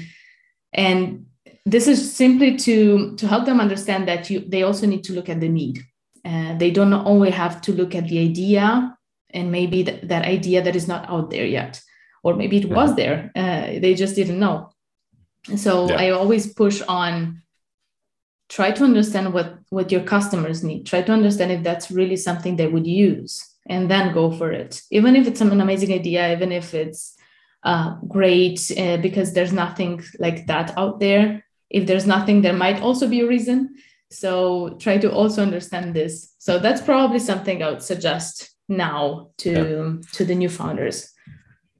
and 0.74 1.28
this 1.66 1.88
is 1.88 2.14
simply 2.14 2.58
to 2.58 3.16
to 3.16 3.28
help 3.28 3.46
them 3.46 3.62
understand 3.62 4.10
that 4.10 4.30
you 4.30 4.42
they 4.42 4.64
also 4.64 4.86
need 4.88 5.06
to 5.06 5.14
look 5.14 5.30
at 5.30 5.40
the 5.40 5.48
need 5.48 5.80
uh, 6.26 6.58
they 6.58 6.72
don't 6.72 6.94
only 6.94 7.32
have 7.32 7.62
to 7.62 7.74
look 7.74 7.96
at 7.96 8.08
the 8.08 8.20
idea 8.20 8.98
and 9.32 9.52
maybe 9.52 9.84
th- 9.84 10.02
that 10.04 10.26
idea 10.26 10.62
that 10.62 10.76
is 10.76 10.88
not 10.88 11.10
out 11.10 11.30
there 11.30 11.46
yet. 11.46 11.82
Or 12.24 12.36
maybe 12.36 12.58
it 12.58 12.70
was 12.70 12.96
there 12.96 13.32
uh, 13.36 13.80
they 13.80 13.94
just 13.96 14.16
didn't 14.16 14.40
know. 14.40 14.70
So 15.58 15.90
yeah. 15.90 15.96
i 15.96 16.10
always 16.12 16.54
push 16.54 16.82
on 16.88 17.42
try 18.50 18.72
to 18.72 18.84
understand 18.84 19.34
what 19.34 19.58
what 19.70 19.92
your 19.92 20.04
customers 20.04 20.64
need. 20.64 20.86
Try 20.86 21.02
to 21.02 21.12
understand 21.12 21.52
if 21.52 21.64
that's 21.64 21.92
really 21.92 22.16
something 22.16 22.56
they 22.56 22.68
would 22.68 22.88
use 22.88 23.46
and 23.68 23.90
then 23.90 24.14
go 24.14 24.32
for 24.32 24.52
it. 24.52 24.82
Even 24.92 25.16
if 25.16 25.28
it's 25.28 25.42
an 25.42 25.60
amazing 25.60 25.92
idea 25.92 26.32
even 26.32 26.52
if 26.52 26.74
it's 26.74 27.18
uh, 27.64 27.96
great 28.08 28.60
uh, 28.78 28.98
because 28.98 29.34
there's 29.34 29.54
nothing 29.54 30.02
like 30.20 30.48
that 30.48 30.78
out 30.78 31.00
there. 31.00 31.44
If 31.70 31.88
there's 31.88 32.08
nothing 32.08 32.42
there 32.42 32.54
might 32.54 32.82
also 32.82 33.08
be 33.08 33.22
a 33.22 33.28
reason 33.28 33.76
so 34.14 34.70
try 34.80 34.98
to 34.98 35.12
also 35.12 35.42
understand 35.42 35.94
this 35.94 36.36
so 36.38 36.60
that's 36.60 36.82
probably 36.82 37.20
something 37.20 37.64
i 37.64 37.70
would 37.70 37.82
suggest 37.82 38.56
now 38.70 39.30
to 39.38 39.52
yeah. 39.52 40.12
to 40.12 40.26
the 40.26 40.36
new 40.36 40.50
founders 40.50 41.12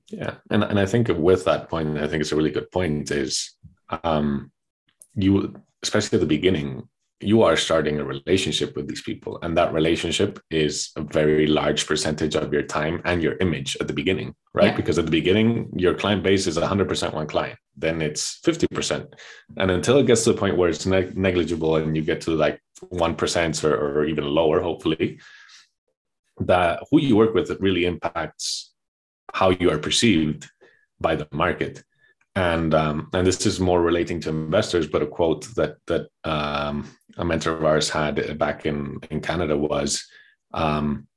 yeah 0.10 0.36
and, 0.50 0.64
and 0.64 0.80
i 0.80 0.86
think 0.86 1.08
with 1.08 1.46
that 1.46 1.70
point 1.70 1.98
i 1.98 2.08
think 2.08 2.22
it's 2.22 2.32
a 2.32 2.36
really 2.36 2.52
good 2.52 2.70
point 2.72 3.12
is 3.12 3.56
um 4.04 4.52
you 5.16 5.54
especially 5.82 6.18
at 6.18 6.22
the 6.22 6.36
beginning 6.38 6.88
you 7.24 7.42
are 7.44 7.56
starting 7.56 8.00
a 8.00 8.06
relationship 8.06 8.76
with 8.76 8.88
these 8.88 9.02
people 9.02 9.40
and 9.42 9.58
that 9.58 9.74
relationship 9.74 10.40
is 10.50 10.92
a 10.96 11.02
very 11.02 11.48
large 11.48 11.88
percentage 11.88 12.36
of 12.36 12.54
your 12.54 12.64
time 12.64 13.02
and 13.06 13.24
your 13.24 13.38
image 13.40 13.78
at 13.80 13.88
the 13.88 13.94
beginning 13.94 14.34
right? 14.54 14.68
Yeah. 14.68 14.76
because 14.76 15.00
at 15.00 15.06
the 15.06 15.12
beginning 15.12 15.72
your 15.76 15.94
client 15.94 16.24
base 16.24 16.48
is 16.48 16.58
100% 16.58 17.14
one 17.14 17.28
client 17.28 17.58
then 17.76 18.02
it's 18.02 18.40
50% 18.46 19.14
and 19.58 19.72
until 19.72 19.98
it 19.98 20.08
gets 20.08 20.24
to 20.24 20.34
the 20.34 20.40
point 20.40 20.58
where 20.58 20.70
it's 20.70 20.86
ne- 20.86 21.12
negligible 21.16 21.78
and 21.78 21.96
you 21.96 22.04
get 22.04 22.22
to 22.22 22.32
like 22.32 22.62
1% 22.94 23.64
or, 23.64 24.00
or 24.00 24.06
even 24.06 24.26
lower 24.26 24.62
hopefully 24.62 25.20
that 26.40 26.84
who 26.90 27.00
you 27.00 27.16
work 27.16 27.34
with 27.34 27.50
really 27.60 27.86
impacts 27.86 28.74
how 29.34 29.50
you 29.50 29.70
are 29.72 29.78
perceived 29.78 30.50
by 31.00 31.16
the 31.16 31.28
market 31.32 31.84
and 32.36 32.74
um, 32.74 33.10
and 33.14 33.28
this 33.28 33.46
is 33.46 33.60
more 33.60 33.82
relating 33.82 34.20
to 34.22 34.30
investors 34.30 34.88
but 34.88 35.02
a 35.02 35.08
quote 35.08 35.46
that 35.56 35.78
that 35.88 36.08
um, 36.24 36.88
a 37.18 37.26
mentor 37.26 37.54
of 37.54 37.64
ours 37.64 37.90
had 37.90 38.38
back 38.38 38.66
in 38.66 39.00
in 39.12 39.22
canada 39.22 39.56
was 39.56 40.06
um, 40.54 41.08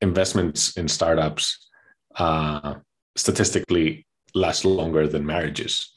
investments 0.00 0.76
in 0.76 0.88
startups 0.88 1.68
uh, 2.16 2.74
statistically 3.16 4.06
last 4.34 4.64
longer 4.64 5.06
than 5.06 5.24
marriages 5.24 5.92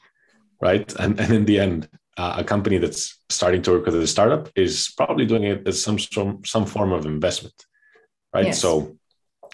right 0.60 0.94
and 0.98 1.20
and 1.20 1.32
in 1.32 1.44
the 1.44 1.58
end 1.58 1.88
uh, 2.16 2.36
a 2.38 2.44
company 2.44 2.78
that's 2.78 3.20
starting 3.28 3.62
to 3.62 3.70
work 3.72 3.86
with 3.86 3.94
a 3.94 4.06
startup 4.06 4.48
is 4.56 4.92
probably 4.96 5.24
doing 5.24 5.44
it 5.44 5.68
as 5.68 5.82
some 5.82 5.98
some, 5.98 6.42
some 6.44 6.64
form 6.64 6.92
of 6.92 7.04
investment 7.04 7.54
right 8.32 8.46
yes. 8.46 8.60
so 8.60 8.96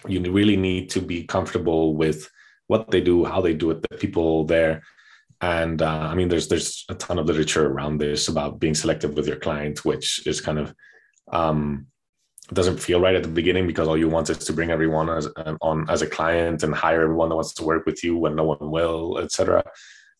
you 0.07 0.19
really 0.31 0.57
need 0.57 0.89
to 0.89 1.01
be 1.01 1.23
comfortable 1.23 1.95
with 1.95 2.29
what 2.67 2.91
they 2.91 3.01
do, 3.01 3.25
how 3.25 3.41
they 3.41 3.53
do 3.53 3.71
it, 3.71 3.81
the 3.81 3.97
people 3.97 4.45
there. 4.45 4.81
And 5.41 5.81
uh, 5.81 6.07
I 6.11 6.15
mean, 6.15 6.29
there's 6.29 6.47
there's 6.47 6.85
a 6.89 6.95
ton 6.95 7.19
of 7.19 7.25
literature 7.25 7.67
around 7.67 7.97
this 7.97 8.27
about 8.27 8.59
being 8.59 8.73
selective 8.75 9.15
with 9.15 9.27
your 9.27 9.35
client, 9.37 9.83
which 9.83 10.25
is 10.25 10.41
kind 10.41 10.59
of 10.59 10.73
um, 11.31 11.87
doesn't 12.53 12.79
feel 12.79 13.01
right 13.01 13.15
at 13.15 13.23
the 13.23 13.29
beginning 13.29 13.67
because 13.67 13.87
all 13.87 13.97
you 13.97 14.09
want 14.09 14.29
is 14.29 14.37
to 14.37 14.53
bring 14.53 14.71
everyone 14.71 15.09
as 15.09 15.27
uh, 15.35 15.55
on 15.61 15.89
as 15.89 16.01
a 16.01 16.07
client 16.07 16.63
and 16.63 16.73
hire 16.73 17.01
everyone 17.01 17.29
that 17.29 17.35
wants 17.35 17.53
to 17.55 17.63
work 17.63 17.85
with 17.85 18.03
you 18.03 18.17
when 18.17 18.35
no 18.35 18.43
one 18.43 18.71
will, 18.71 19.17
etc. 19.19 19.63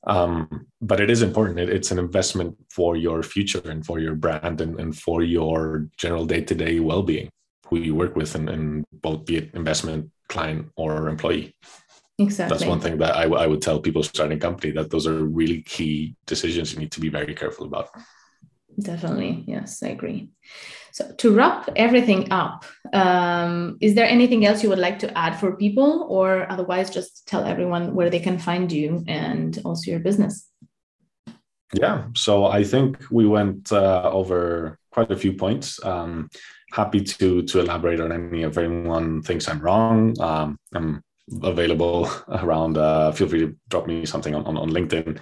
Um, 0.08 0.68
but 0.82 1.00
it 1.00 1.10
is 1.10 1.22
important. 1.22 1.60
It, 1.60 1.70
it's 1.70 1.92
an 1.92 2.00
investment 2.00 2.56
for 2.70 2.96
your 2.96 3.24
future 3.24 3.62
and 3.66 3.86
for 3.86 4.00
your 4.00 4.16
brand 4.16 4.62
and, 4.62 4.80
and 4.80 4.96
for 4.96 5.24
your 5.24 5.88
general 5.98 6.26
day 6.26 6.42
to 6.42 6.56
day 6.56 6.80
well 6.80 7.04
being, 7.04 7.30
who 7.68 7.78
you 7.78 7.96
work 7.96 8.16
with, 8.16 8.36
and, 8.36 8.50
and 8.50 8.86
both 8.92 9.26
be 9.26 9.38
it 9.38 9.54
investment 9.54 10.12
client 10.28 10.68
or 10.76 11.10
employee. 11.10 11.56
Exactly. 12.18 12.58
That's 12.58 12.68
one 12.68 12.80
thing 12.80 12.98
that 13.00 13.16
I, 13.16 13.24
w- 13.24 13.42
I 13.42 13.46
would 13.46 13.62
tell 13.62 13.80
people 13.80 14.02
starting 14.02 14.38
a 14.38 14.40
company 14.40 14.72
that 14.74 14.90
those 14.90 15.06
are 15.06 15.26
really 15.26 15.62
key 15.62 16.16
decisions 16.26 16.74
you 16.74 16.80
need 16.80 16.92
to 16.94 17.02
be 17.02 17.10
very 17.10 17.36
careful 17.36 17.66
about. 17.66 17.90
Definitely. 18.80 19.44
Yes, 19.48 19.84
I 19.84 19.88
agree. 19.90 20.30
So, 20.92 21.12
to 21.18 21.34
wrap 21.34 21.70
everything 21.76 22.32
up, 22.32 22.66
um, 22.94 23.78
is 23.82 23.96
there 23.96 24.06
anything 24.06 24.46
else 24.46 24.64
you 24.64 24.70
would 24.70 24.80
like 24.80 25.00
to 25.00 25.18
add 25.18 25.40
for 25.40 25.56
people, 25.58 26.08
or 26.10 26.50
otherwise 26.50 26.90
just 26.90 27.28
tell 27.28 27.44
everyone 27.44 27.96
where 27.96 28.10
they 28.10 28.20
can 28.20 28.38
find 28.38 28.72
you 28.72 29.04
and 29.08 29.60
also 29.66 29.92
your 29.92 30.00
business? 30.00 30.50
Yeah. 31.74 32.08
So, 32.16 32.46
I 32.46 32.64
think 32.64 33.04
we 33.12 33.26
went 33.28 33.72
uh, 33.72 34.10
over 34.12 34.80
quite 34.92 35.12
a 35.12 35.18
few 35.18 35.34
points. 35.34 35.84
Um, 35.84 36.30
happy 36.72 37.02
to 37.02 37.42
to 37.44 37.60
elaborate 37.60 38.00
on 38.00 38.12
any 38.12 38.44
if 38.44 38.58
anyone 38.58 39.22
thinks 39.22 39.48
I'm 39.48 39.60
wrong. 39.60 40.20
Um, 40.22 40.58
I'm 40.74 41.02
available 41.44 42.10
around. 42.28 42.78
Uh, 42.78 43.12
feel 43.12 43.28
free 43.28 43.42
to 43.42 43.56
drop 43.70 43.88
me 43.88 44.06
something 44.06 44.36
on, 44.36 44.46
on, 44.46 44.58
on 44.58 44.70
LinkedIn. 44.70 45.20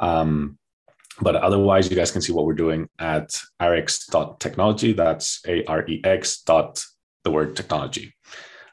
Um, 0.00 0.58
but 1.20 1.34
otherwise, 1.36 1.90
you 1.90 1.96
guys 1.96 2.12
can 2.12 2.22
see 2.22 2.32
what 2.32 2.46
we're 2.46 2.54
doing 2.54 2.88
at 2.98 3.40
arex.technology. 3.60 4.92
That's 4.92 5.40
A 5.46 5.64
R 5.64 5.84
E 5.88 6.00
X 6.04 6.42
dot 6.42 6.84
the 7.24 7.30
word 7.30 7.56
technology. 7.56 8.14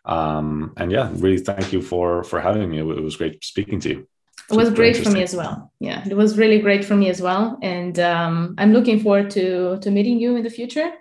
Um, 0.05 0.73
and 0.77 0.91
yeah, 0.91 1.09
really 1.13 1.39
thank 1.39 1.73
you 1.73 1.81
for 1.81 2.23
for 2.23 2.39
having 2.39 2.69
me. 2.69 2.79
It 2.79 2.83
was 2.83 3.15
great 3.15 3.43
speaking 3.43 3.79
to 3.81 3.89
you. 3.89 4.07
It 4.51 4.55
was 4.55 4.69
great 4.69 4.97
for 4.97 5.09
me 5.09 5.23
as 5.23 5.35
well. 5.35 5.71
Yeah, 5.79 6.03
it 6.07 6.15
was 6.15 6.37
really 6.37 6.59
great 6.59 6.85
for 6.85 6.95
me 6.95 7.09
as 7.09 7.19
well, 7.19 7.57
and 7.63 7.97
um, 7.99 8.53
I'm 8.59 8.73
looking 8.73 8.99
forward 8.99 9.31
to 9.31 9.79
to 9.79 9.89
meeting 9.89 10.19
you 10.19 10.35
in 10.35 10.43
the 10.43 10.51
future. 10.51 10.91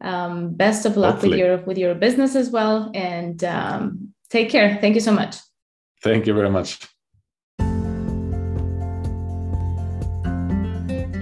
Um, 0.00 0.54
best 0.54 0.86
of 0.86 0.96
luck 0.96 1.14
Hopefully. 1.14 1.30
with 1.30 1.38
your 1.38 1.56
with 1.58 1.78
your 1.78 1.94
business 1.94 2.34
as 2.34 2.50
well, 2.50 2.90
and 2.94 3.42
um, 3.44 4.12
Take 4.30 4.48
care. 4.48 4.78
Thank 4.80 4.94
you 4.94 5.00
so 5.00 5.12
much. 5.12 5.36
Thank 6.02 6.26
you 6.26 6.34
very 6.34 6.50
much. 6.50 6.78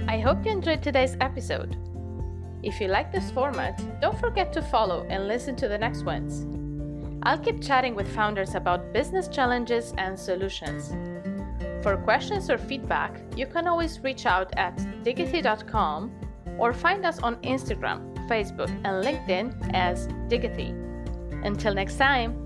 I 0.07 0.19
hope 0.19 0.45
you 0.45 0.51
enjoyed 0.51 0.83
today's 0.83 1.17
episode. 1.19 1.75
If 2.61 2.79
you 2.79 2.87
like 2.87 3.11
this 3.11 3.31
format, 3.31 3.81
don't 3.99 4.19
forget 4.19 4.53
to 4.53 4.61
follow 4.61 5.05
and 5.09 5.27
listen 5.27 5.55
to 5.57 5.67
the 5.67 5.77
next 5.77 6.03
ones. 6.03 6.45
I'll 7.23 7.39
keep 7.39 7.61
chatting 7.61 7.95
with 7.95 8.07
founders 8.13 8.55
about 8.55 8.93
business 8.93 9.27
challenges 9.27 9.93
and 9.97 10.17
solutions. 10.17 10.93
For 11.83 11.97
questions 11.97 12.49
or 12.49 12.57
feedback, 12.57 13.19
you 13.35 13.45
can 13.45 13.67
always 13.67 13.99
reach 14.01 14.25
out 14.25 14.53
at 14.57 14.75
diggity.com 15.03 16.11
or 16.57 16.73
find 16.73 17.05
us 17.05 17.19
on 17.19 17.37
Instagram, 17.37 18.13
Facebook, 18.27 18.69
and 18.83 19.03
LinkedIn 19.03 19.73
as 19.73 20.07
Diggity. 20.27 20.73
Until 21.43 21.73
next 21.73 21.97
time, 21.97 22.38